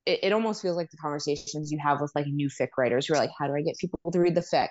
[0.05, 3.13] it, it almost feels like the conversations you have with like new fic writers who
[3.13, 4.69] are like how do i get people to read the fic?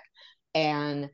[0.53, 1.09] And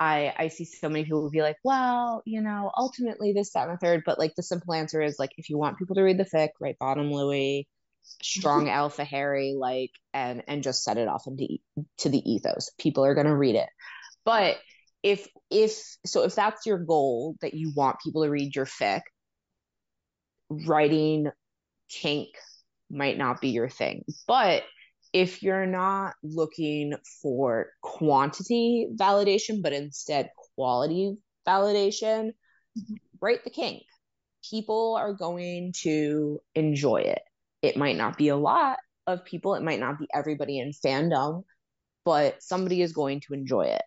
[0.00, 3.74] i i see so many people be like well you know ultimately this that and
[3.74, 6.18] the third but like the simple answer is like if you want people to read
[6.18, 7.68] the fic write bottom louis
[8.22, 11.58] strong alpha harry like and and just set it off into
[11.98, 12.70] to the ethos.
[12.78, 13.68] People are going to read it.
[14.24, 14.56] But
[15.04, 19.02] if if so if that's your goal that you want people to read your fic
[20.50, 21.30] writing
[21.88, 22.30] kink
[22.90, 24.64] might not be your thing but
[25.14, 32.32] if you're not looking for quantity validation, but instead quality validation,
[33.20, 33.84] write the kink.
[34.50, 37.20] People are going to enjoy it.
[37.62, 41.44] It might not be a lot of people, it might not be everybody in fandom,
[42.04, 43.82] but somebody is going to enjoy it.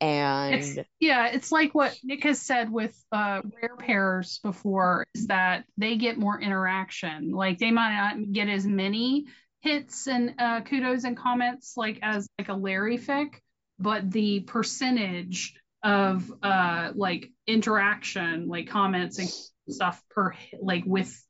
[0.00, 5.28] And It's, yeah, it's like what Nick has said with uh, rare pairs before is
[5.28, 7.32] that they get more interaction.
[7.32, 9.26] Like they might not get as many
[9.60, 13.34] hits and uh, kudos and comments like as like a Larry fic,
[13.78, 19.28] but the percentage of uh, like interaction, like comments and
[19.68, 21.22] stuff per like with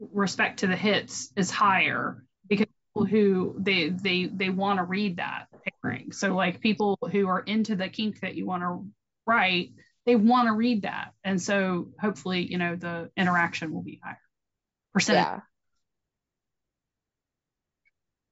[0.00, 5.18] respect to the hits is higher because people who they they they want to read
[5.18, 5.46] that
[5.82, 6.12] pairing.
[6.12, 8.86] So like people who are into the kink that you want to
[9.26, 9.70] write,
[10.06, 14.18] they want to read that, and so hopefully you know the interaction will be higher.
[14.92, 15.22] Percentage.
[15.22, 15.40] yeah.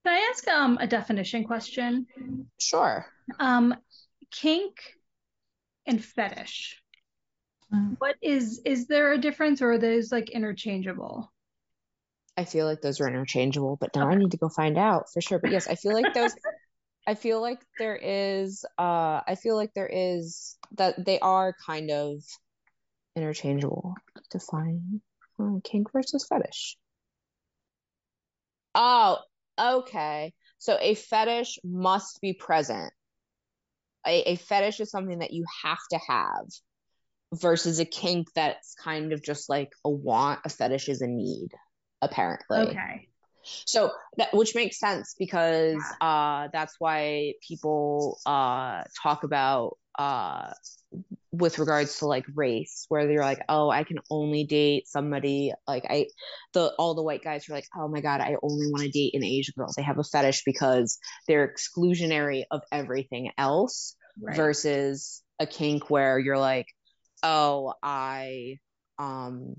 [0.04, 2.06] Can I ask um a definition question?
[2.58, 3.06] Sure.
[3.38, 3.74] Um,
[4.30, 4.74] kink
[5.86, 6.80] and fetish.
[7.72, 11.30] Um, What is is there a difference or are those like interchangeable?
[12.36, 15.20] I feel like those are interchangeable, but now I need to go find out for
[15.20, 15.38] sure.
[15.40, 16.32] But yes, I feel like those
[17.08, 21.90] I feel like there is uh I feel like there is that they are kind
[21.90, 22.22] of
[23.16, 23.94] interchangeable.
[24.30, 25.00] Define
[25.40, 26.76] uh, kink versus fetish.
[28.74, 29.20] Oh,
[29.58, 30.34] okay.
[30.58, 32.92] So a fetish must be present.
[34.06, 36.44] A, a fetish is something that you have to have
[37.32, 41.48] versus a kink that's kind of just like a want, a fetish is a need,
[42.02, 42.58] apparently.
[42.68, 43.08] Okay.
[43.66, 50.52] So that which makes sense because uh that's why people uh talk about uh
[51.32, 55.84] with regards to like race where they're like oh I can only date somebody like
[55.88, 56.06] I
[56.54, 59.14] the all the white guys are like oh my god I only want to date
[59.14, 64.36] an Asian girl they have a fetish because they're exclusionary of everything else Right.
[64.36, 66.66] versus a kink where you're like
[67.22, 68.56] oh I
[68.98, 69.54] um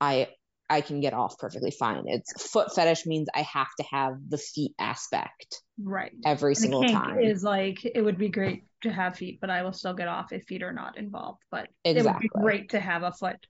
[0.00, 0.28] I
[0.70, 2.04] I can get off perfectly fine.
[2.06, 6.12] It's foot fetish means I have to have the feet aspect Right.
[6.24, 7.18] every And single time.
[7.20, 10.32] is like it would be great to have feet, but I will still get off
[10.32, 11.42] if feet are not involved.
[11.50, 13.46] But it would be great to have a foot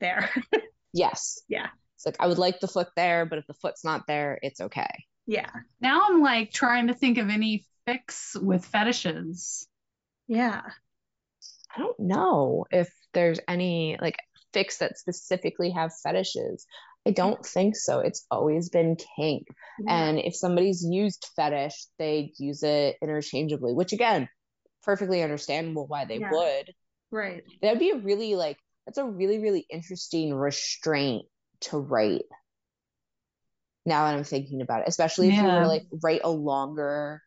[0.00, 0.30] there.
[0.92, 1.40] Yes.
[1.48, 1.68] Yeah.
[1.96, 4.60] It's like I would like the foot there, but if the foot's not there, it's
[4.60, 5.04] okay.
[5.26, 5.50] yeah.
[5.80, 9.66] Now I'm like trying to think of any fics with fetishes.
[10.28, 10.62] Yeah.
[11.74, 14.18] I don't know if there's any like
[14.54, 16.66] fics that specifically have fetishes.
[17.06, 18.00] I don't think so.
[18.00, 19.46] It's always been kink.
[19.88, 24.28] And if somebody's used fetish, they use it interchangeably, which again,
[24.82, 26.30] perfectly understandable why they Yeah.
[26.30, 26.74] would.
[27.10, 27.42] right.
[27.62, 31.26] That'd be a really like that's a really, really interesting restraint
[31.60, 32.24] to write.
[33.86, 37.22] Now that I'm thinking about it, especially if you were to like write a longer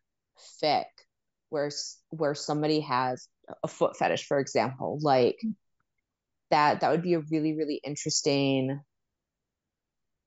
[0.62, 0.84] fic
[1.50, 1.70] where
[2.10, 3.28] where somebody has
[3.62, 5.54] a foot fetish, for example, like mm.
[6.52, 8.80] That that would be a really, really interesting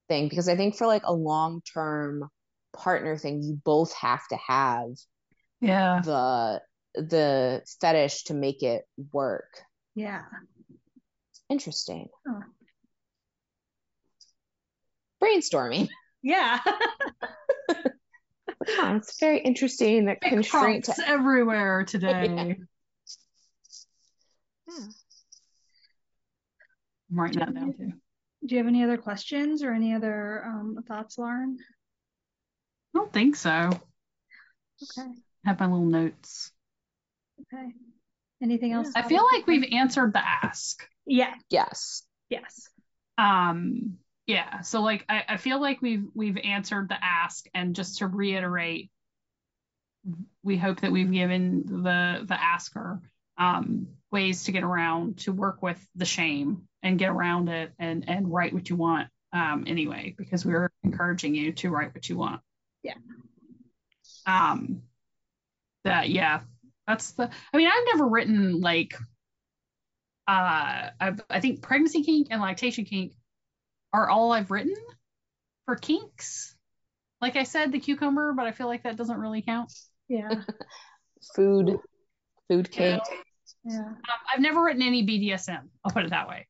[0.09, 2.30] thing because I think for like a long term
[2.76, 4.88] partner thing, you both have to have
[5.61, 6.01] Yeah.
[6.03, 6.61] the
[6.95, 9.61] the fetish to make it work.
[9.95, 10.23] Yeah.
[11.49, 12.09] Interesting.
[12.28, 12.41] Huh.
[15.23, 15.88] Brainstorming.
[16.21, 16.59] Yeah.
[18.67, 20.89] It's very interesting that Fic constraint.
[21.05, 22.57] everywhere today.
[24.67, 24.88] Yeah.
[27.11, 27.93] I'm writing that down too.
[28.45, 31.57] Do you have any other questions or any other um, thoughts, Lauren?
[32.93, 33.49] I don't think so.
[33.49, 33.79] I
[34.99, 35.09] Okay.
[35.45, 36.51] have my little notes.
[37.41, 37.71] Okay.
[38.41, 38.91] Anything else?
[38.95, 40.87] I feel like we've answered the ask.
[41.05, 41.33] Yeah.
[41.49, 42.03] Yes.
[42.29, 42.67] Yes.
[43.17, 43.97] Um,
[44.27, 44.61] yeah.
[44.61, 48.91] So like I, I feel like we've we've answered the ask, and just to reiterate,
[50.43, 53.01] we hope that we've given the the asker
[53.38, 58.07] um ways to get around to work with the shame and get around it and
[58.07, 62.17] and write what you want um anyway because we're encouraging you to write what you
[62.17, 62.41] want
[62.83, 62.93] Yeah.
[64.25, 64.83] um
[65.83, 66.41] that yeah
[66.88, 68.95] that's the i mean i've never written like
[70.27, 73.13] uh I've, i think pregnancy kink and lactation kink
[73.93, 74.73] are all i've written
[75.65, 76.55] for kinks
[77.21, 79.71] like i said the cucumber but i feel like that doesn't really count
[80.07, 80.29] Yeah.
[81.36, 81.79] Food.
[82.49, 82.99] Food Yeah.
[82.99, 83.03] kink.
[83.67, 83.79] Yeah.
[83.79, 83.97] um,
[84.33, 86.47] i've never written any bdsm i'll put it that way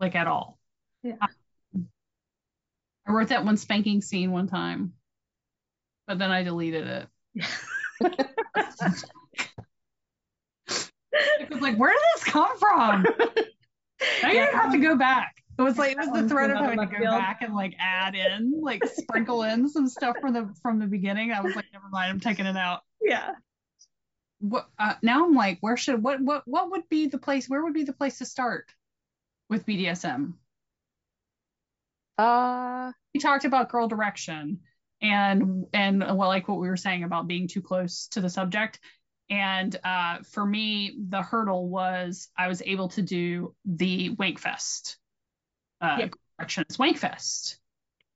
[0.00, 0.58] like at all
[1.04, 1.14] Yeah.
[3.06, 4.94] i wrote that one spanking scene one time
[6.08, 7.08] but then i deleted it
[11.12, 13.04] it was like where did this come from
[14.22, 16.78] now you have to go back It was like it was the threat of having
[16.80, 17.10] to go field.
[17.18, 21.30] back and like add in, like sprinkle in some stuff from the from the beginning.
[21.32, 22.80] I was like, never mind, I'm taking it out.
[23.00, 23.30] Yeah.
[24.44, 25.24] What uh, now?
[25.24, 27.48] I'm like, where should what what what would be the place?
[27.48, 28.70] Where would be the place to start
[29.48, 30.34] with BDSM?
[32.18, 34.60] Uh, we talked about girl direction
[35.00, 38.78] and and well like what we were saying about being too close to the subject
[39.28, 44.96] and uh for me the hurdle was i was able to do the wankfest
[45.80, 46.14] uh Yep.
[46.38, 47.56] direction as wankfest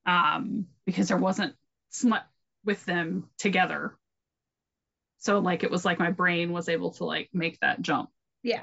[0.07, 1.55] um because there wasn't
[1.91, 2.25] smut
[2.65, 3.98] with them together
[5.19, 8.11] so like it was like my brain was able to like make that jump
[8.43, 8.63] Yeah.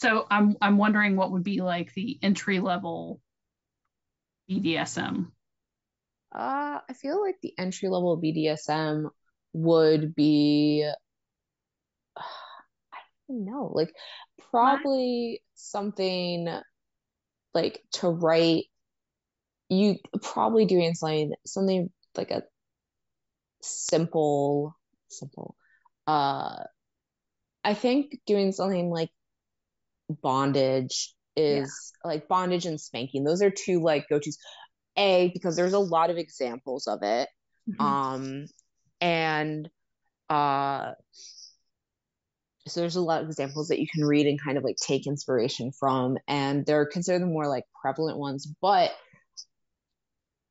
[0.00, 3.20] so i'm i'm wondering what would be like the entry level
[4.50, 5.26] bdsm
[6.36, 9.08] uh, I feel like the entry level BDSM
[9.54, 10.86] would be,
[12.16, 12.22] I
[13.28, 13.94] don't know, like
[14.50, 16.48] probably something
[17.54, 18.64] like to write.
[19.70, 22.42] You probably doing something something like a
[23.62, 24.75] simple,
[25.08, 25.56] simple.
[26.06, 26.64] Uh,
[27.64, 29.10] I think doing something like
[30.22, 33.24] bondage is like bondage and spanking.
[33.24, 34.38] Those are two like go-tos.
[34.98, 37.28] A, because there's a lot of examples of it.
[37.68, 37.84] Mhm.
[37.84, 38.46] Um,
[39.00, 39.68] and
[40.30, 40.92] uh,
[42.66, 45.06] so there's a lot of examples that you can read and kind of like take
[45.06, 48.46] inspiration from, and they're considered the more like prevalent ones.
[48.62, 48.92] But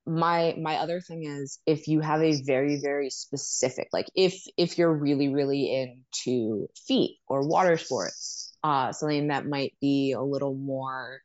[0.06, 4.78] my my other thing is if you have a very very specific like if if
[4.78, 10.54] you're really really into feet or water sports uh something that might be a little
[10.54, 11.22] more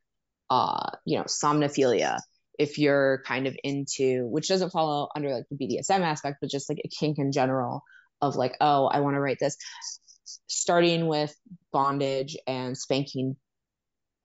[0.48, 2.18] uh you know somnophilia
[2.58, 6.68] if you're kind of into which doesn't follow under like the BDSM aspect but just
[6.70, 7.82] like a kink in general
[8.22, 9.56] of like oh I want to write this
[10.46, 11.34] starting with
[11.72, 13.36] bondage and spanking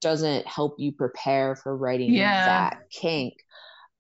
[0.02, 2.46] doesn't help you prepare for writing Yeah.
[2.46, 3.34] that kink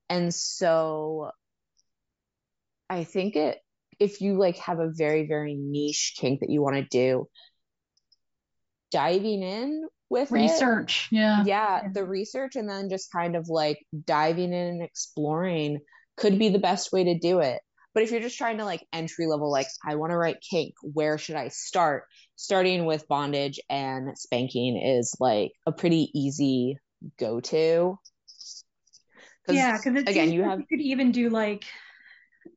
[0.09, 1.31] and so
[2.89, 3.59] I think it
[3.99, 7.27] if you like have a very very niche kink that you want to do
[8.91, 11.89] diving in with research yeah yeah, Yeah.
[11.93, 15.79] the research and then just kind of like diving in and exploring
[16.17, 17.61] could be the best way to do it.
[17.93, 20.75] But if you're just trying to like entry level, like I want to write kink,
[20.81, 22.03] where should I start?
[22.35, 26.77] Starting with bondage and spanking is like a pretty easy
[27.19, 27.97] go to.
[29.47, 31.65] Yeah, because again, you have you could even do like,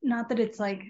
[0.03, 0.83] not that it's like,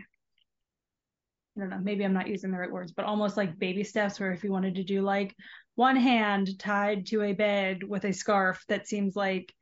[1.56, 4.20] I don't know, maybe I'm not using the right words, but almost like baby steps
[4.20, 5.34] where if you wanted to do like
[5.74, 9.52] one hand tied to a bed with a scarf, that seems like,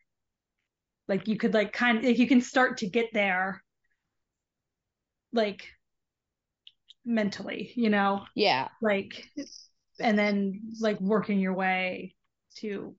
[1.08, 3.62] like you could like kind of, like you can start to get there,
[5.32, 5.68] like
[7.04, 9.24] mentally, you know, yeah, like,
[10.00, 12.14] and then like working your way
[12.56, 12.94] to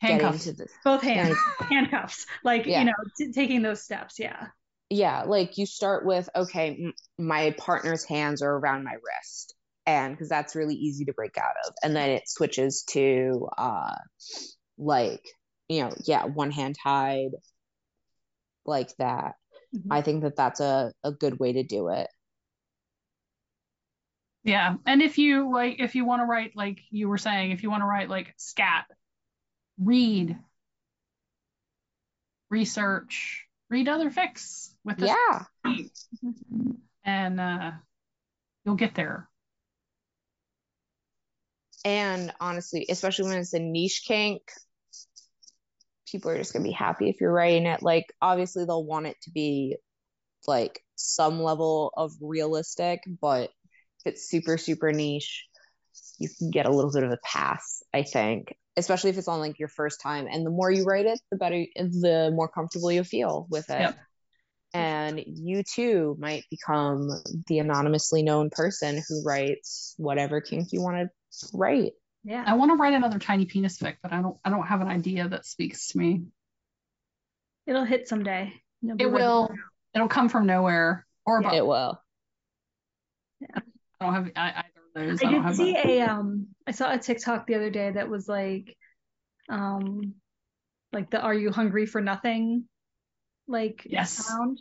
[0.00, 0.48] handcuffs
[0.84, 1.36] both hands,
[1.70, 2.80] handcuffs, like, Yeah.
[2.80, 4.18] you know, t- taking those steps.
[4.18, 4.48] Yeah.
[4.88, 9.54] yeah, like you start with, okay, m- my partner's hands are around my wrist.
[9.86, 11.74] And because that's really easy to break out of.
[11.82, 13.94] And then it switches to uh
[14.78, 15.22] like,
[15.68, 17.30] you know, yeah, one hand tied
[18.64, 19.34] like that.
[19.74, 19.86] Mhm.
[19.90, 22.08] I think that that's a, a good way to do it.
[24.44, 24.76] Yeah.
[24.86, 27.70] And if you like, if you want to write, like you were saying, if you
[27.70, 28.86] want to write like scat,
[29.82, 30.36] read,
[32.50, 35.10] research, read other fics with this
[35.64, 35.84] Yeah.
[37.04, 37.72] and uh,
[38.64, 39.28] you'll get there.
[41.84, 44.42] And honestly, especially when it's a niche kink,
[46.10, 47.82] people are just gonna be happy if you're writing it.
[47.82, 49.76] Like obviously they'll want it to be
[50.46, 53.50] like some level of realistic, but
[54.00, 55.46] if it's super, super niche,
[56.18, 58.56] you can get a little bit of a pass, I think.
[58.76, 60.28] Especially if it's on like your first time.
[60.30, 63.80] And the more you write it, the better the more comfortable you feel with it.
[63.80, 63.98] Yep.
[64.72, 67.10] And you too might become
[67.48, 71.92] the anonymously known person who writes whatever kink you want to write.
[72.22, 72.44] Yeah.
[72.46, 74.36] I want to write another tiny penis fic, but I don't.
[74.44, 76.22] I don't have an idea that speaks to me.
[77.66, 78.52] It'll hit someday.
[78.82, 79.16] You'll It ready.
[79.16, 79.50] will.
[79.94, 81.06] It'll come from nowhere.
[81.26, 81.54] Or Yeah.
[81.54, 82.00] It will.
[83.40, 83.60] Yeah.
[84.00, 85.22] I don't have I, either of those.
[85.22, 88.28] I, I did see a um I saw a TikTok the other day that was
[88.28, 88.76] like
[89.48, 90.14] um
[90.92, 92.64] like the are you hungry for nothing
[93.46, 94.24] like Yes.
[94.26, 94.60] sound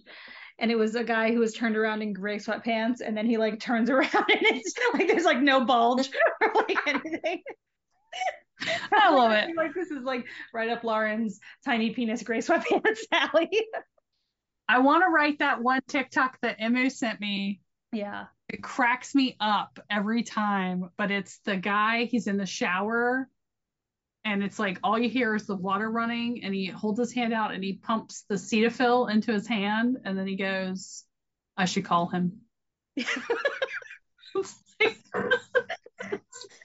[0.57, 3.37] and it was a guy who was turned around in gray sweatpants and then he
[3.37, 6.09] like turns around and it's like there's like no bulge
[6.41, 7.43] or like anything
[8.93, 9.49] I love it.
[9.55, 13.49] Like this is like right up Lauren's tiny penis gray sweatpants alley
[14.67, 17.61] I want to write that one TikTok that Emu sent me.
[17.91, 23.29] yeah It cracks me up every time, but it's the guy, he's in the shower
[24.25, 27.33] and it's like all you hear is the water running, and he holds his hand
[27.33, 31.05] out and he pumps the Cetaphil into his hand, and then he goes,
[31.55, 32.41] "I should call him."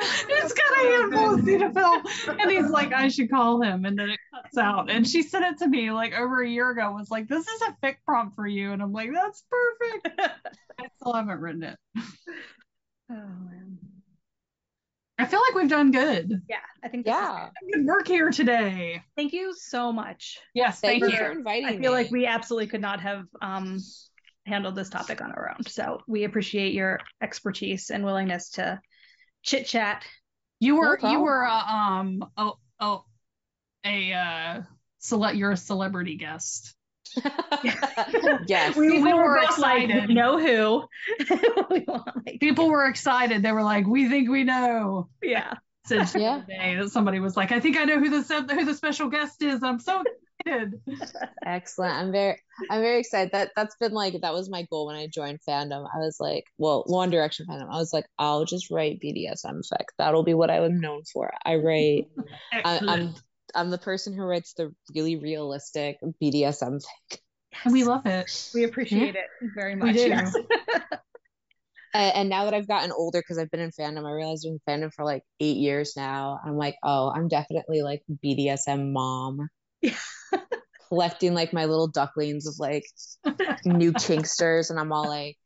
[0.00, 4.10] He's got a handful of Cetaphil, and he's like, "I should call him," and then
[4.10, 4.90] it cuts out.
[4.90, 6.92] And she sent it to me like over a year ago.
[6.92, 10.20] Was like, "This is a fic prompt for you," and I'm like, "That's perfect."
[10.78, 11.78] I still haven't written it.
[13.10, 13.78] Oh man.
[15.20, 16.42] I feel like we've done good.
[16.48, 17.48] Yeah, I think Yeah.
[17.60, 17.72] good.
[17.72, 19.02] Good work here today.
[19.16, 20.38] Thank you so much.
[20.54, 21.24] Yes, Thank, thank, you you.
[21.24, 21.78] for inviting I me.
[21.78, 23.80] feel like we absolutely could not have um,
[24.46, 25.64] handled this topic on our own.
[25.66, 28.80] So we appreciate your expertise and willingness to
[29.48, 30.04] chit chat.
[30.60, 33.04] You No were you were uh, um oh oh
[33.84, 34.62] a uh
[34.98, 36.74] select you're a celebrity guest.
[38.46, 38.76] yes.
[38.76, 40.10] We, we People were were both like, excited.
[40.10, 40.88] know who.
[41.70, 43.42] we like, People were excited.
[43.42, 45.54] They were like, "We think we know." yeah.
[45.86, 46.42] Said the Yeah.
[46.46, 48.22] other that somebody was like, "I think I know who the
[48.54, 50.04] who the special guest is." I'm so
[50.48, 50.80] excited.
[51.44, 51.94] Excellent.
[51.94, 53.32] I'm very I'm very excited.
[53.32, 55.86] That that's been like that was my goal when I joined fandom.
[55.92, 57.68] I was like, well, One Direction fandom.
[57.70, 59.86] I was like, I'll just write BDSM fic.
[59.98, 61.32] That'll be what I was known for.
[61.44, 62.06] I write
[62.52, 63.14] I, I'm
[63.54, 67.18] I'm the person who writes the really realistic BDSM fic.
[67.64, 68.50] And we love it.
[68.54, 69.94] We appreciate it very much.
[69.94, 70.08] We do.
[70.08, 70.36] yes.
[71.94, 74.64] And, and now that I've gotten older, because I've been in fandom, I realized I've
[74.66, 76.38] been in fandom for like eight years now.
[76.44, 79.48] I'm like, oh, I'm definitely like BDSM mom.
[79.80, 79.94] Yeah.
[80.88, 82.84] Collecting like my little ducklings of like
[83.64, 85.36] new kinksters, and I'm all like,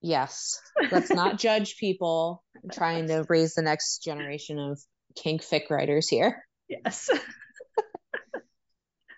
[0.00, 0.60] yes,
[0.90, 2.44] let's not judge people.
[2.62, 4.80] I'm trying to raise the next generation of
[5.16, 6.44] kink fic writers here.
[6.68, 7.10] yes.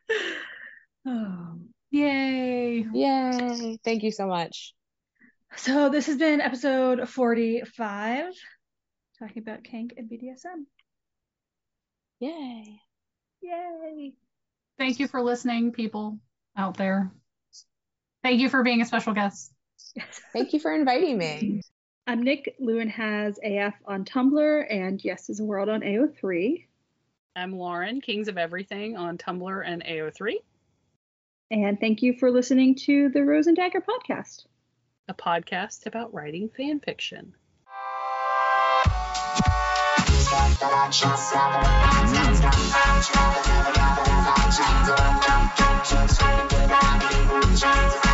[1.06, 1.59] oh.
[1.90, 2.84] Yay!
[2.92, 3.78] Yay!
[3.82, 4.74] Thank you so much.
[5.56, 8.34] So this has been episode 45,
[9.18, 10.66] talking about kink and BDSM.
[12.20, 12.80] Yay!
[13.40, 14.12] Yay.
[14.78, 16.18] Thank you for listening, people
[16.56, 17.10] out there.
[18.22, 19.52] Thank you for being a special guest.
[20.32, 21.60] Thank you for inviting me.
[22.06, 22.56] I'm Nick.
[22.59, 26.64] Lewin has AF on Tumblr and Yes is a World on AO3.
[27.36, 30.34] I'm Lauren, Kings of Everything on Tumblr and AO3,
[31.50, 34.46] And thank you for listening to the Rose and Dagger podcast.
[35.09, 37.34] a podcast about writing fan fiction.
[44.89, 48.07] Just trying to get out of